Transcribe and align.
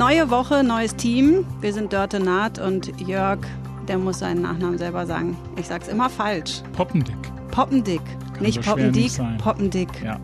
Neue 0.00 0.30
Woche, 0.30 0.64
neues 0.64 0.96
Team. 0.96 1.44
Wir 1.60 1.74
sind 1.74 1.92
Dörte 1.92 2.20
Naht 2.20 2.58
und 2.58 2.98
Jörg, 3.06 3.40
der 3.86 3.98
muss 3.98 4.20
seinen 4.20 4.40
Nachnamen 4.40 4.78
selber 4.78 5.04
sagen. 5.04 5.36
Ich 5.58 5.66
sag's 5.66 5.88
immer 5.88 6.08
falsch. 6.08 6.62
Poppendick. 6.72 7.14
Poppendick. 7.50 8.00
Kann 8.32 8.42
nicht 8.42 8.62
Poppendick, 8.62 9.18
nicht. 9.18 9.38
Poppendick. 9.44 9.90
Ja. 10.02 10.18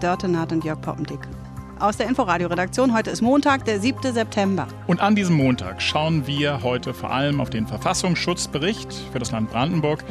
Dörte 0.00 0.28
Naht 0.28 0.52
und 0.52 0.64
Jörg 0.64 0.80
Poppendick. 0.80 1.20
Aus 1.78 1.98
der 1.98 2.08
Inforadio-Redaktion. 2.08 2.94
Heute 2.94 3.10
ist 3.10 3.20
Montag, 3.20 3.66
der 3.66 3.80
7. 3.80 4.14
September. 4.14 4.66
Und 4.86 4.98
an 5.00 5.14
diesem 5.14 5.36
Montag 5.36 5.82
schauen 5.82 6.26
wir 6.26 6.62
heute 6.62 6.94
vor 6.94 7.10
allem 7.10 7.42
auf 7.42 7.50
den 7.50 7.66
Verfassungsschutzbericht 7.66 8.94
für 9.12 9.18
das 9.18 9.30
Land 9.30 9.50
Brandenburg. 9.50 10.02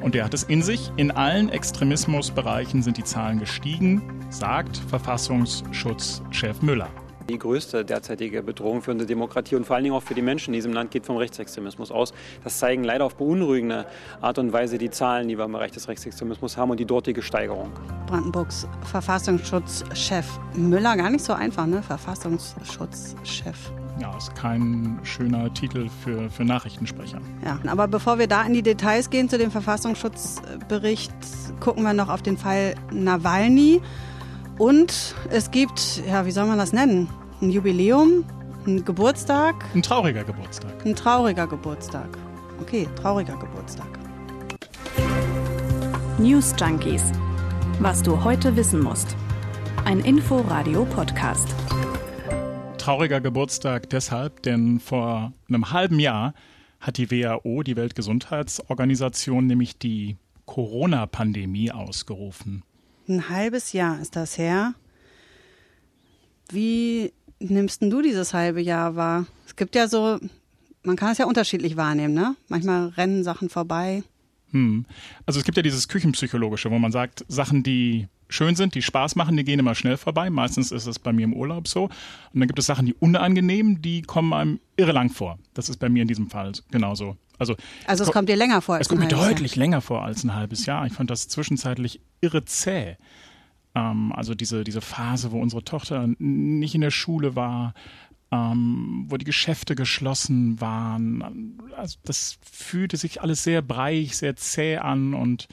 Und 0.00 0.14
der 0.14 0.24
hat 0.24 0.32
es 0.32 0.44
in 0.44 0.62
sich. 0.62 0.90
In 0.96 1.10
allen 1.10 1.50
Extremismusbereichen 1.50 2.82
sind 2.82 2.96
die 2.96 3.04
Zahlen 3.04 3.38
gestiegen, 3.38 4.00
sagt 4.30 4.78
Verfassungsschutzchef 4.78 6.62
Müller. 6.62 6.88
Die 7.28 7.38
größte 7.38 7.86
derzeitige 7.86 8.42
Bedrohung 8.42 8.82
für 8.82 8.90
unsere 8.90 9.06
Demokratie 9.06 9.56
und 9.56 9.64
vor 9.64 9.76
allen 9.76 9.84
Dingen 9.84 9.96
auch 9.96 10.02
für 10.02 10.14
die 10.14 10.20
Menschen 10.20 10.52
in 10.52 10.58
diesem 10.58 10.74
Land 10.74 10.90
geht 10.90 11.06
vom 11.06 11.16
Rechtsextremismus 11.16 11.90
aus. 11.90 12.12
Das 12.42 12.58
zeigen 12.58 12.84
leider 12.84 13.06
auf 13.06 13.16
beunruhigende 13.16 13.86
Art 14.20 14.38
und 14.38 14.52
Weise 14.52 14.76
die 14.76 14.90
Zahlen, 14.90 15.28
die 15.28 15.38
wir 15.38 15.46
im 15.46 15.52
Bereich 15.52 15.70
des 15.72 15.88
Rechtsextremismus 15.88 16.58
haben 16.58 16.70
und 16.70 16.80
die 16.80 16.84
dortige 16.84 17.22
Steigerung. 17.22 17.72
Brandenburgs 18.06 18.68
Verfassungsschutzchef 18.84 20.26
Müller. 20.54 20.96
Gar 20.96 21.10
nicht 21.10 21.24
so 21.24 21.32
einfach, 21.32 21.66
ne? 21.66 21.82
Verfassungsschutzchef. 21.82 23.72
Ja, 24.00 24.14
ist 24.16 24.34
kein 24.34 24.98
schöner 25.04 25.54
Titel 25.54 25.88
für, 26.02 26.28
für 26.28 26.44
Nachrichtensprecher. 26.44 27.20
Ja, 27.44 27.58
aber 27.70 27.86
bevor 27.86 28.18
wir 28.18 28.26
da 28.26 28.42
in 28.42 28.52
die 28.52 28.62
Details 28.62 29.08
gehen 29.08 29.28
zu 29.28 29.38
dem 29.38 29.50
Verfassungsschutzbericht, 29.50 31.12
gucken 31.60 31.84
wir 31.84 31.92
noch 31.94 32.08
auf 32.08 32.20
den 32.20 32.36
Fall 32.36 32.74
Nawalny. 32.92 33.80
Und 34.58 35.14
es 35.30 35.50
gibt, 35.50 36.02
ja, 36.06 36.26
wie 36.26 36.30
soll 36.30 36.46
man 36.46 36.58
das 36.58 36.72
nennen? 36.72 37.08
Ein 37.40 37.50
Jubiläum, 37.50 38.24
ein 38.66 38.84
Geburtstag, 38.84 39.54
Ein 39.74 39.82
trauriger 39.82 40.24
Geburtstag. 40.24 40.72
ein 40.86 40.94
trauriger 40.94 41.46
Geburtstag. 41.46 42.08
Okay, 42.60 42.88
trauriger 43.00 43.36
Geburtstag. 43.36 43.86
News 46.18 46.54
Junkies. 46.58 47.02
Was 47.80 48.02
du 48.02 48.22
heute 48.22 48.54
wissen 48.54 48.80
musst. 48.80 49.16
Ein 49.84 49.98
Info-Radio-Podcast. 50.00 51.48
Trauriger 52.78 53.20
Geburtstag 53.20 53.90
deshalb, 53.90 54.42
denn 54.42 54.78
vor 54.78 55.32
einem 55.48 55.72
halben 55.72 55.98
Jahr 55.98 56.32
hat 56.80 56.98
die 56.98 57.10
WHO, 57.10 57.62
die 57.62 57.76
Weltgesundheitsorganisation, 57.76 59.46
nämlich 59.46 59.78
die 59.78 60.16
Corona-Pandemie 60.46 61.72
ausgerufen. 61.72 62.62
Ein 63.08 63.28
halbes 63.28 63.72
Jahr 63.72 64.00
ist 64.00 64.16
das 64.16 64.38
her. 64.38 64.74
Wie 66.50 67.12
nimmst 67.38 67.82
denn 67.82 67.90
du 67.90 68.02
dieses 68.02 68.32
halbe 68.32 68.60
Jahr 68.60 68.96
wahr? 68.96 69.26
Es 69.46 69.56
gibt 69.56 69.74
ja 69.74 69.88
so, 69.88 70.18
man 70.82 70.96
kann 70.96 71.12
es 71.12 71.18
ja 71.18 71.26
unterschiedlich 71.26 71.76
wahrnehmen, 71.76 72.14
ne? 72.14 72.36
Manchmal 72.48 72.88
rennen 72.88 73.24
Sachen 73.24 73.48
vorbei. 73.48 74.02
Hm. 74.52 74.86
Also 75.26 75.40
es 75.40 75.44
gibt 75.44 75.56
ja 75.56 75.62
dieses 75.62 75.88
Küchenpsychologische, 75.88 76.70
wo 76.70 76.78
man 76.78 76.92
sagt, 76.92 77.24
Sachen, 77.28 77.62
die 77.62 78.08
schön 78.28 78.56
sind, 78.56 78.74
die 78.74 78.82
Spaß 78.82 79.16
machen, 79.16 79.36
die 79.36 79.44
gehen 79.44 79.58
immer 79.58 79.74
schnell 79.74 79.96
vorbei. 79.96 80.30
Meistens 80.30 80.72
ist 80.72 80.86
es 80.86 80.98
bei 80.98 81.12
mir 81.12 81.24
im 81.24 81.34
Urlaub 81.34 81.68
so. 81.68 81.84
Und 81.84 82.40
dann 82.40 82.46
gibt 82.46 82.58
es 82.58 82.66
Sachen, 82.66 82.86
die 82.86 82.94
unangenehm, 82.94 83.82
die 83.82 84.02
kommen 84.02 84.32
einem 84.32 84.60
irre 84.76 84.92
lang 84.92 85.10
vor. 85.10 85.38
Das 85.54 85.68
ist 85.68 85.78
bei 85.78 85.88
mir 85.88 86.02
in 86.02 86.08
diesem 86.08 86.30
Fall 86.30 86.52
genauso. 86.70 87.16
Also, 87.38 87.56
Also 87.86 88.02
es 88.04 88.08
ko- 88.08 88.12
kommt 88.12 88.28
dir 88.28 88.36
länger 88.36 88.62
vor 88.62 88.76
als 88.76 88.82
es 88.86 88.88
kommt 88.88 89.00
mir 89.00 89.08
deutlich 89.08 89.56
länger 89.56 89.80
vor 89.80 90.04
als 90.04 90.22
ein 90.24 90.34
halbes 90.34 90.66
Jahr. 90.66 90.86
Ich 90.86 90.92
fand 90.92 91.10
das 91.10 91.28
zwischenzeitlich 91.28 92.00
irre 92.20 92.44
zäh. 92.44 92.96
Ähm, 93.74 94.12
also 94.12 94.34
diese, 94.34 94.62
diese 94.64 94.80
Phase, 94.80 95.32
wo 95.32 95.40
unsere 95.40 95.64
Tochter 95.64 96.08
nicht 96.18 96.74
in 96.74 96.80
der 96.80 96.90
Schule 96.92 97.34
war, 97.34 97.74
ähm, 98.30 99.04
wo 99.08 99.16
die 99.16 99.24
Geschäfte 99.24 99.74
geschlossen 99.74 100.60
waren. 100.60 101.58
Also 101.76 101.98
das 102.04 102.38
fühlte 102.50 102.96
sich 102.96 103.20
alles 103.22 103.42
sehr 103.44 103.62
breich, 103.62 104.16
sehr 104.16 104.36
zäh 104.36 104.76
an 104.78 105.14
und 105.14 105.48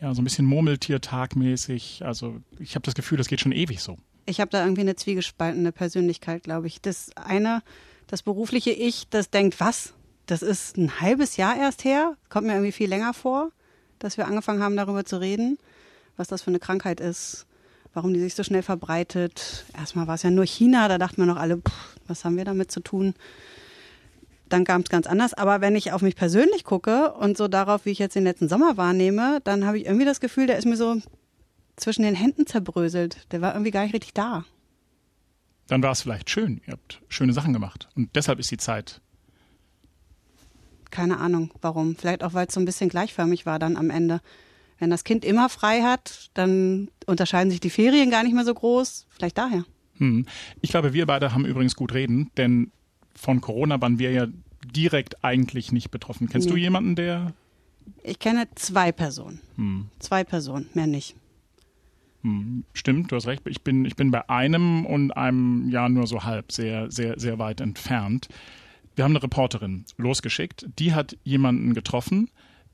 ja, 0.00 0.14
so 0.14 0.22
ein 0.22 0.24
bisschen 0.24 0.46
Murmeltiertagmäßig. 0.46 2.02
Also 2.04 2.36
ich 2.58 2.74
habe 2.74 2.84
das 2.84 2.94
Gefühl, 2.94 3.18
das 3.18 3.28
geht 3.28 3.40
schon 3.40 3.52
ewig 3.52 3.80
so. 3.80 3.96
Ich 4.26 4.40
habe 4.40 4.50
da 4.50 4.62
irgendwie 4.62 4.82
eine 4.82 4.96
zwiegespaltene 4.96 5.72
Persönlichkeit, 5.72 6.42
glaube 6.44 6.66
ich. 6.66 6.80
Das 6.80 7.10
eine, 7.16 7.62
das 8.06 8.22
berufliche 8.22 8.70
Ich, 8.70 9.08
das 9.10 9.30
denkt, 9.30 9.60
was? 9.60 9.94
Das 10.30 10.42
ist 10.42 10.76
ein 10.76 11.00
halbes 11.00 11.36
Jahr 11.36 11.56
erst 11.56 11.82
her? 11.82 12.16
Kommt 12.28 12.46
mir 12.46 12.52
irgendwie 12.52 12.70
viel 12.70 12.88
länger 12.88 13.14
vor, 13.14 13.50
dass 13.98 14.16
wir 14.16 14.28
angefangen 14.28 14.62
haben, 14.62 14.76
darüber 14.76 15.04
zu 15.04 15.20
reden, 15.20 15.58
was 16.16 16.28
das 16.28 16.42
für 16.42 16.52
eine 16.52 16.60
Krankheit 16.60 17.00
ist, 17.00 17.46
warum 17.94 18.14
die 18.14 18.20
sich 18.20 18.36
so 18.36 18.44
schnell 18.44 18.62
verbreitet. 18.62 19.64
Erstmal 19.76 20.06
war 20.06 20.14
es 20.14 20.22
ja 20.22 20.30
nur 20.30 20.46
China, 20.46 20.86
da 20.86 20.98
dachten 20.98 21.16
wir 21.16 21.26
noch 21.26 21.36
alle, 21.36 21.56
pff, 21.56 21.96
was 22.06 22.24
haben 22.24 22.36
wir 22.36 22.44
damit 22.44 22.70
zu 22.70 22.78
tun? 22.78 23.14
Dann 24.48 24.64
kam 24.64 24.82
es 24.82 24.88
ganz 24.88 25.08
anders. 25.08 25.34
Aber 25.34 25.60
wenn 25.60 25.74
ich 25.74 25.90
auf 25.90 26.00
mich 26.00 26.14
persönlich 26.14 26.62
gucke 26.62 27.12
und 27.12 27.36
so 27.36 27.48
darauf, 27.48 27.84
wie 27.84 27.90
ich 27.90 27.98
jetzt 27.98 28.14
den 28.14 28.22
letzten 28.22 28.48
Sommer 28.48 28.76
wahrnehme, 28.76 29.40
dann 29.42 29.66
habe 29.66 29.78
ich 29.78 29.86
irgendwie 29.86 30.06
das 30.06 30.20
Gefühl, 30.20 30.46
der 30.46 30.58
ist 30.58 30.64
mir 30.64 30.76
so 30.76 31.02
zwischen 31.74 32.02
den 32.02 32.14
Händen 32.14 32.46
zerbröselt. 32.46 33.26
Der 33.32 33.40
war 33.40 33.54
irgendwie 33.54 33.72
gar 33.72 33.82
nicht 33.82 33.94
richtig 33.94 34.14
da. 34.14 34.44
Dann 35.66 35.82
war 35.82 35.90
es 35.90 36.02
vielleicht 36.02 36.30
schön. 36.30 36.60
Ihr 36.68 36.74
habt 36.74 37.02
schöne 37.08 37.32
Sachen 37.32 37.52
gemacht. 37.52 37.88
Und 37.96 38.14
deshalb 38.14 38.38
ist 38.38 38.52
die 38.52 38.58
Zeit. 38.58 39.00
Keine 40.90 41.18
Ahnung, 41.18 41.50
warum. 41.62 41.96
Vielleicht 41.96 42.22
auch, 42.22 42.34
weil 42.34 42.46
es 42.46 42.54
so 42.54 42.60
ein 42.60 42.64
bisschen 42.64 42.88
gleichförmig 42.90 43.46
war 43.46 43.58
dann 43.58 43.76
am 43.76 43.90
Ende. 43.90 44.20
Wenn 44.78 44.90
das 44.90 45.04
Kind 45.04 45.24
immer 45.24 45.48
frei 45.48 45.82
hat, 45.82 46.30
dann 46.34 46.88
unterscheiden 47.06 47.50
sich 47.50 47.60
die 47.60 47.70
Ferien 47.70 48.10
gar 48.10 48.22
nicht 48.24 48.34
mehr 48.34 48.44
so 48.44 48.54
groß. 48.54 49.06
Vielleicht 49.10 49.36
daher. 49.38 49.64
Hm. 49.98 50.26
Ich 50.62 50.70
glaube, 50.70 50.92
wir 50.94 51.06
beide 51.06 51.32
haben 51.34 51.44
übrigens 51.44 51.76
gut 51.76 51.92
reden, 51.92 52.30
denn 52.36 52.70
von 53.14 53.40
Corona 53.40 53.80
waren 53.80 53.98
wir 53.98 54.10
ja 54.12 54.26
direkt 54.74 55.22
eigentlich 55.22 55.72
nicht 55.72 55.90
betroffen. 55.90 56.28
Kennst 56.28 56.48
du 56.48 56.54
Nee. 56.54 56.60
jemanden, 56.60 56.94
der 56.96 57.34
Ich 58.02 58.18
kenne 58.18 58.48
zwei 58.54 58.92
Personen. 58.92 59.40
Zwei 59.98 60.24
Personen, 60.24 60.68
mehr 60.74 60.86
nicht. 60.86 61.14
Hm, 62.22 62.64
Stimmt, 62.72 63.12
du 63.12 63.16
hast 63.16 63.26
recht. 63.26 63.42
Ich 63.46 63.62
bin, 63.62 63.84
ich 63.84 63.96
bin 63.96 64.10
bei 64.10 64.28
einem 64.28 64.84
und 64.86 65.12
einem 65.12 65.68
ja 65.70 65.88
nur 65.88 66.06
so 66.06 66.24
halb, 66.24 66.52
sehr, 66.52 66.90
sehr, 66.90 67.18
sehr 67.18 67.38
weit 67.38 67.60
entfernt. 67.60 68.28
Wir 68.96 69.04
haben 69.04 69.12
eine 69.12 69.22
Reporterin 69.22 69.84
losgeschickt, 69.96 70.66
die 70.78 70.94
hat 70.94 71.16
jemanden 71.24 71.74
getroffen, 71.74 72.30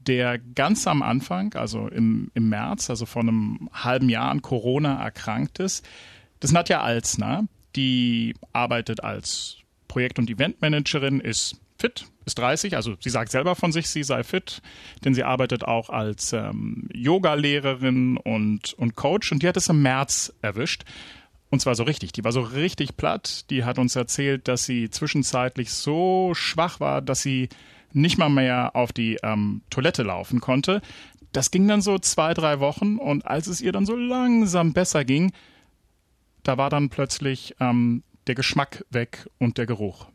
der 0.06 0.38
ganz 0.38 0.86
am 0.86 1.02
Anfang, 1.02 1.54
also 1.54 1.88
im, 1.88 2.30
im 2.34 2.48
März, 2.48 2.90
also 2.90 3.06
vor 3.06 3.22
einem 3.22 3.68
halben 3.72 4.08
Jahr 4.08 4.30
an 4.30 4.42
Corona 4.42 5.02
erkrankt 5.02 5.58
ist. 5.58 5.86
Das 6.40 6.50
ist 6.50 6.54
Nadja 6.54 6.80
Alsner, 6.80 7.44
die 7.74 8.34
arbeitet 8.52 9.02
als 9.02 9.58
Projekt- 9.88 10.18
und 10.18 10.30
Eventmanagerin, 10.30 11.20
ist 11.20 11.60
fit, 11.78 12.06
ist 12.24 12.38
30, 12.38 12.76
also 12.76 12.96
sie 13.00 13.10
sagt 13.10 13.30
selber 13.30 13.54
von 13.54 13.72
sich, 13.72 13.88
sie 13.88 14.02
sei 14.02 14.24
fit, 14.24 14.62
denn 15.04 15.14
sie 15.14 15.24
arbeitet 15.24 15.64
auch 15.64 15.90
als 15.90 16.32
ähm, 16.32 16.88
Yoga-Lehrerin 16.92 18.16
und, 18.16 18.74
und 18.74 18.96
Coach 18.96 19.32
und 19.32 19.42
die 19.42 19.48
hat 19.48 19.56
es 19.56 19.68
im 19.68 19.82
März 19.82 20.32
erwischt. 20.42 20.84
Und 21.56 21.60
zwar 21.60 21.74
so 21.74 21.84
richtig, 21.84 22.12
die 22.12 22.22
war 22.22 22.32
so 22.32 22.42
richtig 22.42 22.98
platt. 22.98 23.48
Die 23.48 23.64
hat 23.64 23.78
uns 23.78 23.96
erzählt, 23.96 24.46
dass 24.46 24.66
sie 24.66 24.90
zwischenzeitlich 24.90 25.72
so 25.72 26.34
schwach 26.34 26.80
war, 26.80 27.00
dass 27.00 27.22
sie 27.22 27.48
nicht 27.94 28.18
mal 28.18 28.28
mehr 28.28 28.72
auf 28.76 28.92
die 28.92 29.18
ähm, 29.22 29.62
Toilette 29.70 30.02
laufen 30.02 30.42
konnte. 30.42 30.82
Das 31.32 31.50
ging 31.50 31.66
dann 31.66 31.80
so 31.80 31.98
zwei, 31.98 32.34
drei 32.34 32.60
Wochen 32.60 32.98
und 32.98 33.26
als 33.26 33.46
es 33.46 33.62
ihr 33.62 33.72
dann 33.72 33.86
so 33.86 33.96
langsam 33.96 34.74
besser 34.74 35.06
ging, 35.06 35.32
da 36.42 36.58
war 36.58 36.68
dann 36.68 36.90
plötzlich 36.90 37.56
ähm, 37.58 38.02
der 38.26 38.34
Geschmack 38.34 38.84
weg 38.90 39.26
und 39.38 39.56
der 39.56 39.64
Geruch. 39.64 40.08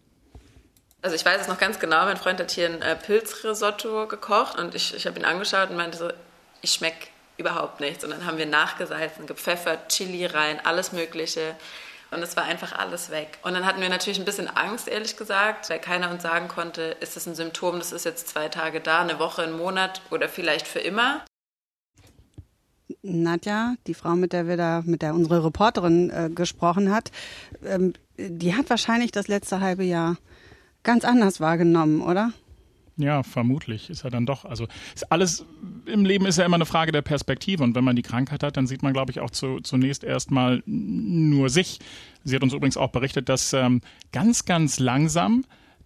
Also 1.01 1.15
ich 1.15 1.25
weiß 1.25 1.41
es 1.41 1.47
noch 1.47 1.57
ganz 1.57 1.79
genau, 1.79 2.05
mein 2.05 2.17
Freund 2.17 2.39
hat 2.39 2.51
hier 2.51 2.69
ein 2.69 2.83
äh, 2.83 2.95
Pilzrisotto 2.95 4.05
gekocht 4.05 4.59
und 4.59 4.75
ich, 4.75 4.93
ich 4.93 5.07
habe 5.07 5.17
ihn 5.17 5.25
angeschaut 5.25 5.71
und 5.71 5.77
meinte 5.77 5.97
so, 5.97 6.09
ich 6.61 6.73
schmecke 6.73 7.07
überhaupt 7.37 7.79
nichts. 7.79 8.03
Und 8.03 8.11
dann 8.11 8.25
haben 8.25 8.37
wir 8.37 8.45
nachgesalzen, 8.45 9.25
gepfeffert, 9.25 9.89
Chili 9.89 10.25
rein, 10.25 10.59
alles 10.63 10.91
Mögliche. 10.91 11.55
Und 12.11 12.21
es 12.21 12.35
war 12.35 12.43
einfach 12.43 12.77
alles 12.77 13.09
weg. 13.09 13.37
Und 13.41 13.53
dann 13.53 13.65
hatten 13.65 13.79
wir 13.79 13.87
natürlich 13.87 14.19
ein 14.19 14.25
bisschen 14.25 14.49
Angst, 14.49 14.89
ehrlich 14.89 15.15
gesagt, 15.15 15.69
weil 15.69 15.79
keiner 15.79 16.11
uns 16.11 16.23
sagen 16.23 16.49
konnte, 16.49 16.97
ist 16.99 17.15
das 17.15 17.25
ein 17.25 17.35
Symptom, 17.35 17.79
das 17.79 17.93
ist 17.93 18.03
jetzt 18.03 18.27
zwei 18.27 18.49
Tage 18.49 18.81
da, 18.81 19.01
eine 19.01 19.17
Woche, 19.17 19.43
einen 19.43 19.57
Monat 19.57 20.01
oder 20.11 20.27
vielleicht 20.27 20.67
für 20.67 20.79
immer. 20.79 21.23
Nadja, 23.01 23.75
die 23.87 23.93
Frau, 23.93 24.15
mit 24.15 24.33
der 24.33 24.47
wir 24.47 24.57
da, 24.57 24.83
mit 24.85 25.01
der 25.01 25.13
unsere 25.13 25.45
Reporterin 25.45 26.09
äh, 26.09 26.29
gesprochen 26.29 26.91
hat, 26.91 27.11
ähm, 27.65 27.93
die 28.17 28.55
hat 28.55 28.69
wahrscheinlich 28.69 29.11
das 29.11 29.29
letzte 29.29 29.61
halbe 29.61 29.83
Jahr 29.83 30.17
ganz 30.83 31.05
anders 31.05 31.39
wahrgenommen, 31.39 32.01
oder? 32.01 32.33
Ja, 32.97 33.23
vermutlich 33.23 33.89
ist 33.89 34.03
er 34.03 34.11
dann 34.11 34.25
doch. 34.25 34.45
Also 34.45 34.67
ist 34.93 35.11
alles 35.11 35.45
im 35.85 36.05
Leben 36.05 36.25
ist 36.25 36.37
ja 36.37 36.45
immer 36.45 36.55
eine 36.55 36.65
Frage 36.65 36.91
der 36.91 37.01
Perspektive 37.01 37.63
und 37.63 37.75
wenn 37.75 37.83
man 37.83 37.95
die 37.95 38.01
Krankheit 38.01 38.43
hat, 38.43 38.57
dann 38.57 38.67
sieht 38.67 38.83
man, 38.83 38.93
glaube 38.93 39.11
ich, 39.11 39.19
auch 39.19 39.31
zu, 39.31 39.59
zunächst 39.61 40.03
erstmal 40.03 40.61
nur 40.65 41.49
sich. 41.49 41.79
Sie 42.23 42.35
hat 42.35 42.43
uns 42.43 42.53
übrigens 42.53 42.77
auch 42.77 42.89
berichtet, 42.89 43.29
dass 43.29 43.53
ähm, 43.53 43.81
ganz, 44.11 44.45
ganz 44.45 44.79
langsam 44.79 45.45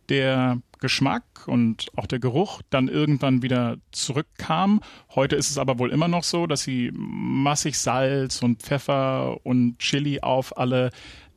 der 0.10 0.62
Geschmack 0.80 1.24
und 1.48 1.88
auch 1.96 2.06
der 2.06 2.20
Geruch 2.20 2.62
dann 2.70 2.88
irgendwann 2.88 3.42
wieder 3.42 3.78
zurückkam. 3.92 4.82
Heute 5.16 5.36
ist 5.36 5.50
es 5.50 5.58
aber 5.58 5.80
wohl 5.80 5.92
immer 5.92 6.08
noch 6.08 6.24
so, 6.24 6.48
dass 6.48 6.64
sie 6.64 6.92
massig 6.94 7.80
Salz 7.80 8.44
und 8.44 8.62
Pfeffer 8.62 9.40
und 9.46 9.80
Chili 9.80 10.20
auf 10.20 10.58
alle 10.58 10.92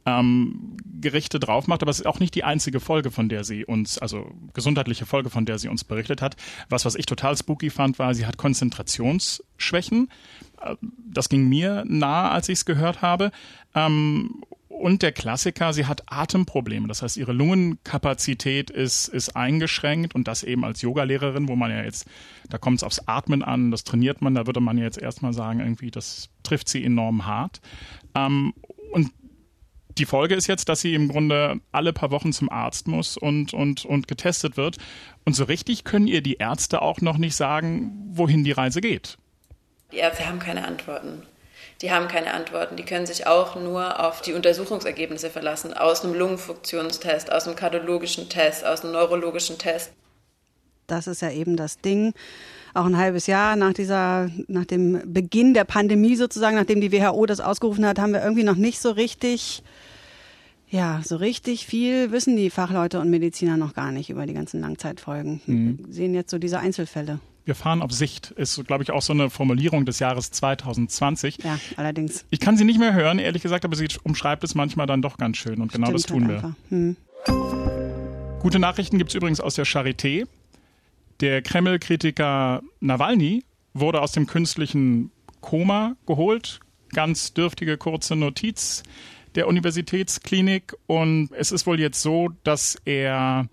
ähm, 0.09 0.77
Gerichte 1.01 1.39
drauf 1.39 1.67
macht, 1.67 1.83
aber 1.83 1.91
es 1.91 2.01
ist 2.01 2.07
auch 2.07 2.19
nicht 2.19 2.35
die 2.35 2.45
einzige 2.45 2.81
Folge, 2.81 3.11
von 3.11 3.29
der 3.29 3.45
sie 3.45 3.65
uns, 3.65 3.99
also 3.99 4.33
gesundheitliche 4.55 5.07
Folge, 5.07 5.31
von 5.31 5.45
der 5.45 5.59
sie 5.59 5.69
uns 5.69 5.85
berichtet 5.85 6.23
hat. 6.23 6.37
Was, 6.69 6.85
was 6.85 6.95
ich 6.95 7.07
total 7.07 7.37
spooky 7.37 7.71
fand, 7.71 7.99
war, 7.99 8.15
sie 8.15 8.27
hat 8.27 8.39
Konzentrationsschwächen. 8.39 10.11
Äh, 10.63 10.77
das 11.11 11.29
ging 11.29 11.49
mir 11.49 11.85
nahe, 11.87 12.31
als 12.31 12.49
ich 12.49 12.61
es 12.61 12.65
gehört 12.65 13.03
habe. 13.03 13.31
Ähm, 13.75 14.43
und 14.69 15.03
der 15.03 15.13
Klassiker, 15.13 15.73
sie 15.73 15.87
hat 15.87 16.05
Atemprobleme. 16.07 16.87
Das 16.89 17.03
heißt, 17.03 17.17
ihre 17.17 17.33
Lungenkapazität 17.33 18.71
ist, 18.71 19.09
ist 19.09 19.35
eingeschränkt 19.35 20.15
und 20.15 20.29
das 20.29 20.45
eben 20.45 20.65
als 20.65 20.83
Yogalehrerin, 20.83 21.49
wo 21.49 21.57
man 21.57 21.71
ja 21.71 21.83
jetzt, 21.83 22.07
da 22.49 22.59
kommt 22.59 22.79
es 22.79 22.85
aufs 22.85 23.01
Atmen 23.07 23.43
an, 23.43 23.73
das 23.73 23.83
trainiert 23.83 24.23
man, 24.23 24.35
da 24.35 24.47
würde 24.47 24.61
man 24.61 24.79
ja 24.79 24.85
jetzt 24.85 24.99
erstmal 24.99 25.33
sagen, 25.33 25.61
irgendwie, 25.61 25.91
das 25.91 26.31
trifft 26.45 26.69
sie 26.69 26.85
enorm 26.85 27.27
hart. 27.27 27.61
Ähm, 28.15 28.55
und 28.93 29.11
die 29.99 30.07
Folge 30.07 30.35
ist 30.35 30.47
jetzt, 30.47 30.69
dass 30.69 30.81
sie 30.81 30.95
im 30.95 31.09
Grunde 31.09 31.61
alle 31.73 31.93
paar 31.93 32.11
Wochen 32.11 32.33
zum 32.33 32.51
Arzt 32.51 32.87
muss 32.87 33.17
und, 33.17 33.53
und, 33.53 33.85
und 33.85 34.09
getestet 34.09 34.57
wird. 34.57 34.77
Und 35.25 35.35
so 35.35 35.45
richtig 35.45 35.85
können 35.85 36.07
ihr 36.07 36.23
die 36.23 36.35
Ärzte 36.35 36.83
auch 36.83 37.01
noch 37.01 37.19
nicht 37.19 37.37
sagen, 37.37 37.93
wohin 38.13 38.45
die 38.45 38.53
Reise 38.53 38.81
geht. 38.81 39.19
Die 39.93 39.97
Ärzte 39.97 40.27
haben 40.27 40.39
keine 40.39 40.67
Antworten. 40.67 41.23
Die 41.83 41.93
haben 41.93 42.09
keine 42.09 42.35
Antworten. 42.35 42.77
Die 42.77 42.85
können 42.85 43.07
sich 43.07 43.27
auch 43.27 43.55
nur 43.57 44.05
auf 44.05 44.21
die 44.21 44.33
Untersuchungsergebnisse 44.33 45.31
verlassen, 45.31 45.75
aus 45.75 46.05
einem 46.05 46.15
Lungenfunktionstest, 46.15 47.31
aus 47.31 47.47
einem 47.47 47.57
kardiologischen 47.57 48.29
Test, 48.29 48.65
aus 48.65 48.83
einem 48.83 48.93
neurologischen 48.93 49.59
Test. 49.59 49.93
Das 50.87 51.07
ist 51.07 51.23
ja 51.23 51.31
eben 51.31 51.57
das 51.57 51.79
Ding. 51.79 52.15
Auch 52.75 52.87
ein 52.87 52.97
halbes 52.97 53.27
Jahr 53.27 53.57
nach 53.57 53.75
dieser, 53.75 54.31
nach 54.47 54.65
dem 54.65 55.13
Beginn 55.13 55.55
der 55.55 55.65
Pandemie 55.65 56.17
sozusagen, 56.17 56.57
nachdem 56.57 56.81
die 56.81 56.93
WHO 56.93 57.27
das 57.27 57.41
ausgerufen 57.41 57.87
hat, 57.87 57.99
haben 57.99 58.13
wir 58.13 58.23
irgendwie 58.23 58.45
noch 58.45 58.57
nicht 58.57 58.81
so 58.81 58.91
richtig 58.91 59.63
ja, 60.71 61.01
so 61.03 61.17
richtig 61.17 61.67
viel 61.67 62.13
wissen 62.13 62.37
die 62.37 62.51
Fachleute 62.51 63.01
und 63.01 63.11
Mediziner 63.11 63.57
noch 63.57 63.75
gar 63.75 63.91
nicht 63.91 64.11
über 64.11 64.27
die 64.27 64.35
ganzen 64.35 64.61
Langzeitfolgen. 64.61 65.41
Mhm. 65.47 65.79
Wir 65.87 65.95
sehen 65.95 66.15
jetzt 66.15 66.31
so 66.31 66.39
diese 66.39 66.59
Einzelfälle. 66.59 67.21
Wir 67.47 67.55
fahren 67.55 67.81
auf 67.81 67.93
Sicht, 67.93 68.33
ist, 68.33 68.63
glaube 68.67 68.83
ich, 68.83 68.91
auch 68.91 69.01
so 69.01 69.15
eine 69.15 69.31
Formulierung 69.31 69.87
des 69.87 70.01
Jahres 70.01 70.31
2020. 70.31 71.39
Ja, 71.43 71.59
allerdings. 71.77 72.27
Ich 72.29 72.41
kann 72.41 72.59
sie 72.59 72.65
nicht 72.65 72.79
mehr 72.79 72.93
hören, 72.93 73.19
ehrlich 73.19 73.43
gesagt, 73.43 73.65
aber 73.65 73.75
sie 73.75 73.89
umschreibt 74.03 74.45
es 74.45 74.55
manchmal 74.55 74.87
dann 74.87 75.01
doch 75.01 75.17
ganz 75.17 75.39
schön 75.39 75.63
und 75.63 75.73
genau 75.73 75.87
Stimmt 75.87 75.99
das 75.99 76.07
tun 76.07 76.29
wir. 76.29 76.57
Hm. 76.69 76.97
Gute 78.41 78.59
Nachrichten 78.59 78.99
gibt 78.99 79.11
es 79.11 79.15
übrigens 79.15 79.41
aus 79.41 79.55
der 79.55 79.65
Charité. 79.65 80.27
Der 81.21 81.41
Kreml-Kritiker 81.41 82.63
Nawalny 82.81 83.45
wurde 83.73 84.03
aus 84.03 84.13
dem 84.13 84.27
künstlichen 84.27 85.11
Koma 85.41 85.97
geholt. 86.07 86.61
Ganz 86.93 87.33
dürftige 87.33 87.79
kurze 87.79 88.15
Notiz 88.15 88.83
der 89.35 89.49
Universitätsklinik 89.49 90.75
und 90.87 91.31
es 91.33 91.53
ist 91.53 91.67
wohl 91.67 91.81
jetzt 91.81 92.03
so, 92.03 92.31
dass 92.45 92.77
er 92.85 93.49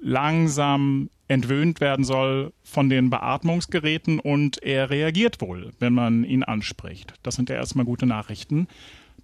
langsam 0.00 1.10
entwöhnt 1.28 1.80
werden 1.80 2.04
soll 2.04 2.52
von 2.62 2.88
den 2.88 3.08
Beatmungsgeräten 3.08 4.18
und 4.20 4.62
er 4.62 4.90
reagiert 4.90 5.40
wohl, 5.40 5.72
wenn 5.78 5.94
man 5.94 6.24
ihn 6.24 6.42
anspricht. 6.42 7.14
Das 7.22 7.36
sind 7.36 7.48
ja 7.48 7.56
erstmal 7.56 7.84
gute 7.84 8.06
Nachrichten. 8.06 8.66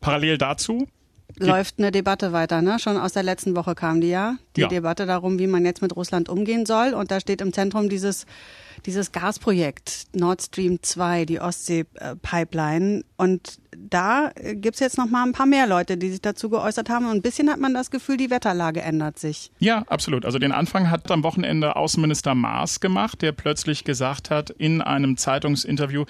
Parallel 0.00 0.38
dazu 0.38 0.88
läuft 1.36 1.78
eine 1.78 1.90
Debatte 1.90 2.32
weiter, 2.32 2.62
ne? 2.62 2.78
Schon 2.78 2.96
aus 2.96 3.12
der 3.12 3.22
letzten 3.22 3.54
Woche 3.54 3.74
kam 3.74 4.00
die 4.00 4.08
ja. 4.08 4.36
Die 4.56 4.62
ja. 4.62 4.68
Debatte 4.68 5.06
darum, 5.06 5.38
wie 5.38 5.46
man 5.46 5.64
jetzt 5.64 5.82
mit 5.82 5.94
Russland 5.94 6.28
umgehen 6.28 6.66
soll. 6.66 6.94
Und 6.94 7.10
da 7.10 7.20
steht 7.20 7.40
im 7.40 7.52
Zentrum 7.52 7.88
dieses 7.88 8.26
dieses 8.86 9.12
Gasprojekt 9.12 10.06
Nord 10.14 10.42
Stream 10.42 10.78
2, 10.82 11.24
die 11.24 11.40
Ostsee-Pipeline. 11.40 13.04
Und 13.16 13.58
da 13.76 14.30
gibt 14.52 14.74
es 14.74 14.80
jetzt 14.80 14.98
noch 14.98 15.08
mal 15.08 15.24
ein 15.24 15.32
paar 15.32 15.46
mehr 15.46 15.66
Leute, 15.66 15.96
die 15.96 16.10
sich 16.10 16.20
dazu 16.20 16.48
geäußert 16.50 16.88
haben. 16.88 17.06
Und 17.06 17.16
ein 17.16 17.22
bisschen 17.22 17.50
hat 17.50 17.60
man 17.60 17.74
das 17.74 17.90
Gefühl, 17.90 18.16
die 18.16 18.30
Wetterlage 18.30 18.82
ändert 18.82 19.18
sich. 19.18 19.50
Ja, 19.58 19.84
absolut. 19.88 20.24
Also 20.24 20.38
den 20.38 20.52
Anfang 20.52 20.90
hat 20.90 21.10
am 21.10 21.22
Wochenende 21.22 21.76
Außenminister 21.76 22.34
Maas 22.34 22.80
gemacht, 22.80 23.22
der 23.22 23.32
plötzlich 23.32 23.84
gesagt 23.84 24.30
hat 24.30 24.50
in 24.50 24.80
einem 24.82 25.16
Zeitungsinterview, 25.16 26.04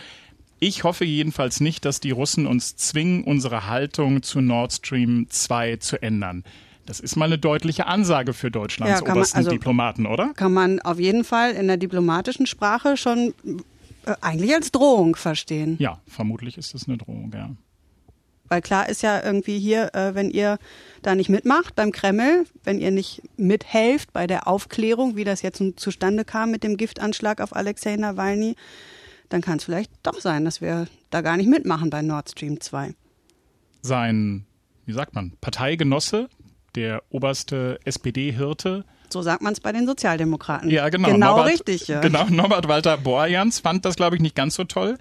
ich 0.61 0.83
hoffe 0.83 1.05
jedenfalls 1.05 1.61
nicht, 1.61 1.85
dass 1.85 2.01
die 2.01 2.11
Russen 2.11 2.47
uns 2.47 2.75
zwingen, 2.77 3.23
unsere 3.23 3.69
Haltung 3.69 4.25
zu 4.25 4.41
Nord 4.41 4.73
Stream 4.73 5.27
2 5.29 5.77
zu 5.77 6.03
ändern. 6.03 6.43
Das 6.89 7.01
ist 7.01 7.17
mal 7.17 7.27
eine 7.27 7.37
deutliche 7.37 7.87
Ansage 7.87 8.33
für 8.33 8.51
Deutschlands 8.51 9.03
ja, 9.03 9.13
obersten 9.13 9.37
man, 9.37 9.45
also, 9.45 9.51
Diplomaten, 9.51 10.07
oder? 10.07 10.33
Kann 10.33 10.55
man 10.55 10.81
auf 10.81 10.99
jeden 10.99 11.23
Fall 11.23 11.51
in 11.53 11.67
der 11.67 11.77
diplomatischen 11.77 12.47
Sprache 12.47 12.97
schon 12.97 13.35
äh, 14.07 14.15
eigentlich 14.23 14.55
als 14.55 14.73
Drohung 14.73 15.15
verstehen. 15.15 15.77
Ja, 15.79 16.01
vermutlich 16.07 16.57
ist 16.57 16.75
es 16.75 16.89
eine 16.89 16.97
Drohung, 16.97 17.31
ja. 17.35 17.51
Weil 18.49 18.63
klar 18.63 18.89
ist 18.89 19.03
ja 19.03 19.23
irgendwie 19.23 19.59
hier, 19.59 19.95
äh, 19.95 20.15
wenn 20.15 20.31
ihr 20.31 20.59
da 21.03 21.15
nicht 21.15 21.29
mitmacht 21.29 21.75
beim 21.77 21.93
Kreml, 21.93 22.47
wenn 22.65 22.79
ihr 22.79 22.91
nicht 22.91 23.21
mithelft 23.37 24.15
bei 24.15 24.27
der 24.27 24.49
Aufklärung, 24.49 25.15
wie 25.15 25.25
das 25.25 25.43
jetzt 25.43 25.63
zustande 25.77 26.25
kam 26.25 26.51
mit 26.51 26.65
dem 26.65 26.79
Giftanschlag 26.79 27.43
auf 27.43 27.55
Alexei 27.55 27.97
Nawalny, 27.97 28.57
dann 29.29 29.43
kann 29.43 29.59
es 29.59 29.65
vielleicht 29.65 29.93
doch 30.05 30.23
sein, 30.23 30.47
dass 30.47 30.63
wir 30.63 30.87
da 31.11 31.21
gar 31.21 31.37
nicht 31.37 31.51
mitmachen 31.51 31.91
bei 31.91 32.01
Nord 32.01 32.31
Stream 32.31 32.63
2. 32.63 32.95
Sein, 33.83 34.47
wie 34.87 34.93
sagt 34.93 35.15
man, 35.15 35.33
Parteigenosse, 35.43 36.31
der 36.75 37.03
oberste 37.11 37.79
SPD-Hirte. 37.85 38.85
So 39.11 39.23
sagt 39.23 39.43
man 39.43 39.53
es 39.53 39.61
bei 39.61 39.73
den 39.73 39.87
Sozialdemokraten. 39.87 40.71
Ja, 40.71 40.89
genau. 40.89 41.09
Genau 41.13 41.35
Norbert, 41.35 41.53
richtig. 41.53 41.89
Ja. 41.89 42.01
Genau, 42.01 42.25
Norbert 42.31 42.69
Walter 42.69 42.97
Borjans 42.99 43.61
fand 43.61 43.85
das, 43.85 43.97
glaube 43.97 44.17
ich, 44.17 44.23
nicht 44.23 44.35
ganz 44.35 44.55
so 44.55 44.65
toll, 44.65 44.99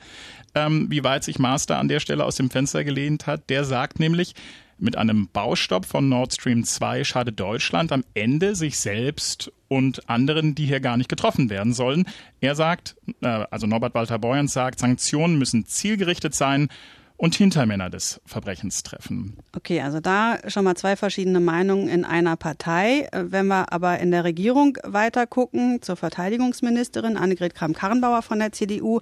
ähm, 0.55 0.87
wie 0.89 1.03
weit 1.03 1.23
sich 1.23 1.39
Master 1.39 1.77
an 1.77 1.87
der 1.87 1.99
Stelle 1.99 2.23
aus 2.23 2.35
dem 2.35 2.49
Fenster 2.49 2.83
gelehnt 2.83 3.27
hat. 3.27 3.49
Der 3.49 3.65
sagt 3.65 3.99
nämlich, 3.99 4.33
mit 4.79 4.95
einem 4.95 5.27
Baustopp 5.33 5.85
von 5.85 6.07
Nord 6.07 6.33
Stream 6.33 6.63
2 6.63 7.03
schadet 7.03 7.39
Deutschland 7.39 7.91
am 7.91 8.03
Ende 8.13 8.55
sich 8.55 8.77
selbst 8.77 9.51
und 9.67 10.07
anderen, 10.07 10.53
die 10.53 10.65
hier 10.65 10.79
gar 10.79 10.97
nicht 10.97 11.09
getroffen 11.09 11.49
werden 11.49 11.73
sollen. 11.73 12.07
Er 12.41 12.55
sagt, 12.55 12.95
äh, 13.21 13.45
also 13.49 13.65
Norbert 13.67 13.95
Walter 13.95 14.19
Borjans 14.19 14.53
sagt, 14.53 14.79
Sanktionen 14.79 15.37
müssen 15.37 15.65
zielgerichtet 15.65 16.35
sein 16.35 16.69
und 17.17 17.35
Hintermänner 17.35 17.89
des 17.89 18.21
Verbrechens 18.25 18.83
treffen. 18.83 19.37
Okay, 19.55 19.81
also 19.81 19.99
da 19.99 20.37
schon 20.47 20.63
mal 20.63 20.75
zwei 20.75 20.95
verschiedene 20.95 21.39
Meinungen 21.39 21.89
in 21.89 22.05
einer 22.05 22.37
Partei. 22.37 23.09
Wenn 23.11 23.47
wir 23.47 23.73
aber 23.73 23.99
in 23.99 24.11
der 24.11 24.23
Regierung 24.23 24.77
weiter 24.83 25.25
gucken, 25.25 25.81
zur 25.81 25.95
Verteidigungsministerin 25.95 27.17
Annegret 27.17 27.55
Kramp-Karrenbauer 27.55 28.21
von 28.21 28.39
der 28.39 28.51
CDU, 28.51 29.01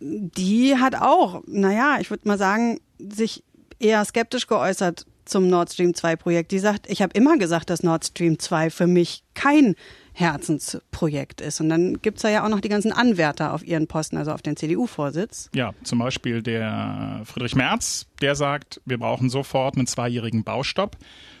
die 0.00 0.76
hat 0.76 0.96
auch, 0.96 1.42
naja, 1.46 1.98
ich 2.00 2.10
würde 2.10 2.28
mal 2.28 2.38
sagen, 2.38 2.80
sich 2.98 3.44
eher 3.78 4.04
skeptisch 4.04 4.46
geäußert 4.46 5.06
zum 5.24 5.48
Nord 5.48 5.72
Stream 5.72 5.94
2 5.94 6.16
Projekt. 6.16 6.52
Die 6.52 6.58
sagt, 6.58 6.90
ich 6.90 7.02
habe 7.02 7.12
immer 7.14 7.36
gesagt, 7.36 7.70
dass 7.70 7.82
Nord 7.82 8.04
Stream 8.06 8.38
2 8.38 8.70
für 8.70 8.86
mich 8.86 9.22
kein 9.34 9.74
Herzensprojekt 10.16 11.42
ist. 11.42 11.60
Und 11.60 11.68
dann 11.68 12.00
gibt 12.00 12.16
es 12.16 12.22
da 12.22 12.30
ja 12.30 12.42
auch 12.42 12.48
noch 12.48 12.60
die 12.60 12.70
ganzen 12.70 12.90
Anwärter 12.90 13.52
auf 13.52 13.62
ihren 13.62 13.86
Posten, 13.86 14.16
also 14.16 14.32
auf 14.32 14.40
den 14.40 14.56
CDU-Vorsitz. 14.56 15.50
Ja, 15.54 15.74
zum 15.82 15.98
Beispiel 15.98 16.42
der 16.42 17.20
Friedrich 17.26 17.54
Merz, 17.54 18.06
der 18.22 18.34
sagt, 18.34 18.80
wir 18.86 18.96
brauchen 18.98 19.28
sofort 19.28 19.76
einen 19.76 19.86
zweijährigen 19.86 20.42
Baustopp 20.42 20.96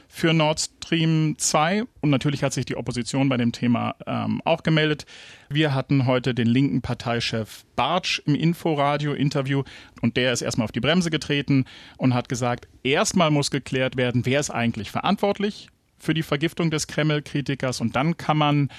für 0.08 0.34
Nord 0.34 0.60
Stream 0.60 1.36
2. 1.38 1.84
Und 2.02 2.10
natürlich 2.10 2.42
hat 2.42 2.52
sich 2.52 2.66
die 2.66 2.76
Opposition 2.76 3.30
bei 3.30 3.38
dem 3.38 3.52
Thema 3.52 3.94
ähm, 4.06 4.42
auch 4.44 4.62
gemeldet. 4.62 5.06
Wir 5.48 5.72
hatten 5.72 6.04
heute 6.04 6.34
den 6.34 6.46
linken 6.46 6.82
Parteichef 6.82 7.64
Bartsch 7.76 8.20
im 8.26 8.34
Inforadio-Interview 8.34 9.62
und 10.02 10.18
der 10.18 10.34
ist 10.34 10.42
erstmal 10.42 10.66
auf 10.66 10.72
die 10.72 10.80
Bremse 10.80 11.08
getreten 11.08 11.64
und 11.96 12.12
hat 12.12 12.28
gesagt, 12.28 12.68
erstmal 12.82 13.30
muss 13.30 13.50
geklärt 13.50 13.96
werden, 13.96 14.26
wer 14.26 14.38
ist 14.38 14.50
eigentlich 14.50 14.90
verantwortlich 14.90 15.70
für 15.98 16.14
die 16.14 16.22
Vergiftung 16.22 16.70
des 16.70 16.86
Kreml-Kritikers 16.86 17.80
und 17.80 17.96
dann 17.96 18.16
kann 18.16 18.38
man 18.38 18.70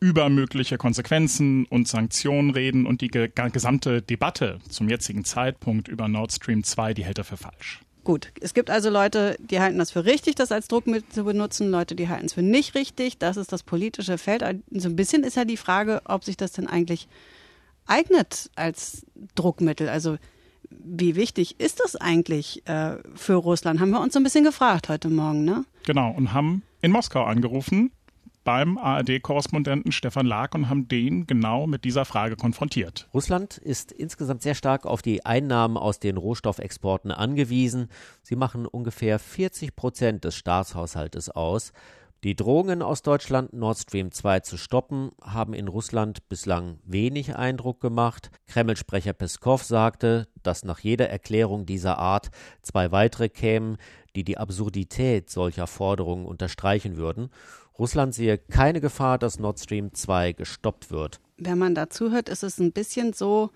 über 0.00 0.28
mögliche 0.28 0.76
Konsequenzen 0.78 1.64
und 1.66 1.88
Sanktionen 1.88 2.50
reden 2.50 2.86
und 2.86 3.00
die 3.00 3.08
gesamte 3.08 4.02
Debatte 4.02 4.58
zum 4.68 4.88
jetzigen 4.88 5.24
Zeitpunkt 5.24 5.88
über 5.88 6.08
Nord 6.08 6.32
Stream 6.32 6.64
2, 6.64 6.94
die 6.94 7.04
hält 7.04 7.18
er 7.18 7.24
für 7.24 7.36
falsch. 7.36 7.80
Gut, 8.04 8.30
es 8.40 8.54
gibt 8.54 8.70
also 8.70 8.88
Leute, 8.88 9.36
die 9.40 9.58
halten 9.58 9.78
das 9.78 9.90
für 9.90 10.04
richtig, 10.04 10.36
das 10.36 10.52
als 10.52 10.68
Druckmittel 10.68 11.08
zu 11.08 11.24
benutzen, 11.24 11.70
Leute, 11.70 11.96
die 11.96 12.08
halten 12.08 12.26
es 12.26 12.34
für 12.34 12.42
nicht 12.42 12.76
richtig. 12.76 13.18
Das 13.18 13.36
ist 13.36 13.52
das 13.52 13.64
politische 13.64 14.16
Feld. 14.16 14.44
So 14.70 14.88
ein 14.88 14.94
bisschen 14.94 15.24
ist 15.24 15.36
ja 15.36 15.44
die 15.44 15.56
Frage, 15.56 16.02
ob 16.04 16.22
sich 16.22 16.36
das 16.36 16.52
denn 16.52 16.68
eigentlich 16.68 17.08
eignet 17.86 18.50
als 18.54 19.06
Druckmittel. 19.34 19.88
Also 19.88 20.18
wie 20.70 21.16
wichtig 21.16 21.58
ist 21.58 21.80
das 21.80 21.96
eigentlich 21.96 22.64
äh, 22.68 22.96
für 23.16 23.34
Russland? 23.34 23.80
Haben 23.80 23.90
wir 23.90 24.00
uns 24.00 24.12
so 24.12 24.20
ein 24.20 24.24
bisschen 24.24 24.44
gefragt 24.44 24.88
heute 24.88 25.08
Morgen, 25.08 25.44
ne? 25.44 25.64
Genau, 25.86 26.10
und 26.10 26.32
haben 26.32 26.64
in 26.82 26.90
Moskau 26.90 27.22
angerufen 27.22 27.92
beim 28.42 28.76
ARD-Korrespondenten 28.76 29.92
Stefan 29.92 30.26
Lag 30.26 30.54
und 30.54 30.68
haben 30.68 30.88
den 30.88 31.26
genau 31.26 31.66
mit 31.66 31.84
dieser 31.84 32.04
Frage 32.04 32.36
konfrontiert. 32.36 33.08
Russland 33.14 33.56
ist 33.58 33.92
insgesamt 33.92 34.42
sehr 34.42 34.56
stark 34.56 34.84
auf 34.84 35.00
die 35.00 35.24
Einnahmen 35.24 35.76
aus 35.76 36.00
den 36.00 36.16
Rohstoffexporten 36.16 37.12
angewiesen. 37.12 37.88
Sie 38.22 38.36
machen 38.36 38.66
ungefähr 38.66 39.20
40 39.20 39.76
Prozent 39.76 40.24
des 40.24 40.34
Staatshaushaltes 40.34 41.30
aus. 41.30 41.72
Die 42.24 42.34
Drohungen 42.34 42.82
aus 42.82 43.02
Deutschland, 43.02 43.52
Nord 43.52 43.78
Stream 43.78 44.10
2 44.10 44.40
zu 44.40 44.56
stoppen, 44.56 45.12
haben 45.22 45.54
in 45.54 45.68
Russland 45.68 46.28
bislang 46.28 46.80
wenig 46.84 47.36
Eindruck 47.36 47.80
gemacht. 47.80 48.30
Kreml-Sprecher 48.46 49.12
Peskov 49.12 49.62
sagte, 49.62 50.26
dass 50.42 50.64
nach 50.64 50.80
jeder 50.80 51.08
Erklärung 51.08 51.66
dieser 51.66 51.98
Art 51.98 52.30
zwei 52.62 52.90
weitere 52.90 53.28
kämen, 53.28 53.76
die 54.16 54.24
die 54.24 54.38
Absurdität 54.38 55.30
solcher 55.30 55.66
Forderungen 55.66 56.26
unterstreichen 56.26 56.96
würden. 56.96 57.30
Russland 57.78 58.14
sehe 58.14 58.38
keine 58.38 58.80
Gefahr, 58.80 59.18
dass 59.18 59.38
Nord 59.38 59.60
Stream 59.60 59.92
2 59.92 60.32
gestoppt 60.32 60.90
wird. 60.90 61.20
Wenn 61.36 61.58
man 61.58 61.74
dazu 61.74 62.10
hört, 62.10 62.28
ist 62.30 62.42
es 62.42 62.58
ein 62.58 62.72
bisschen 62.72 63.12
so, 63.12 63.50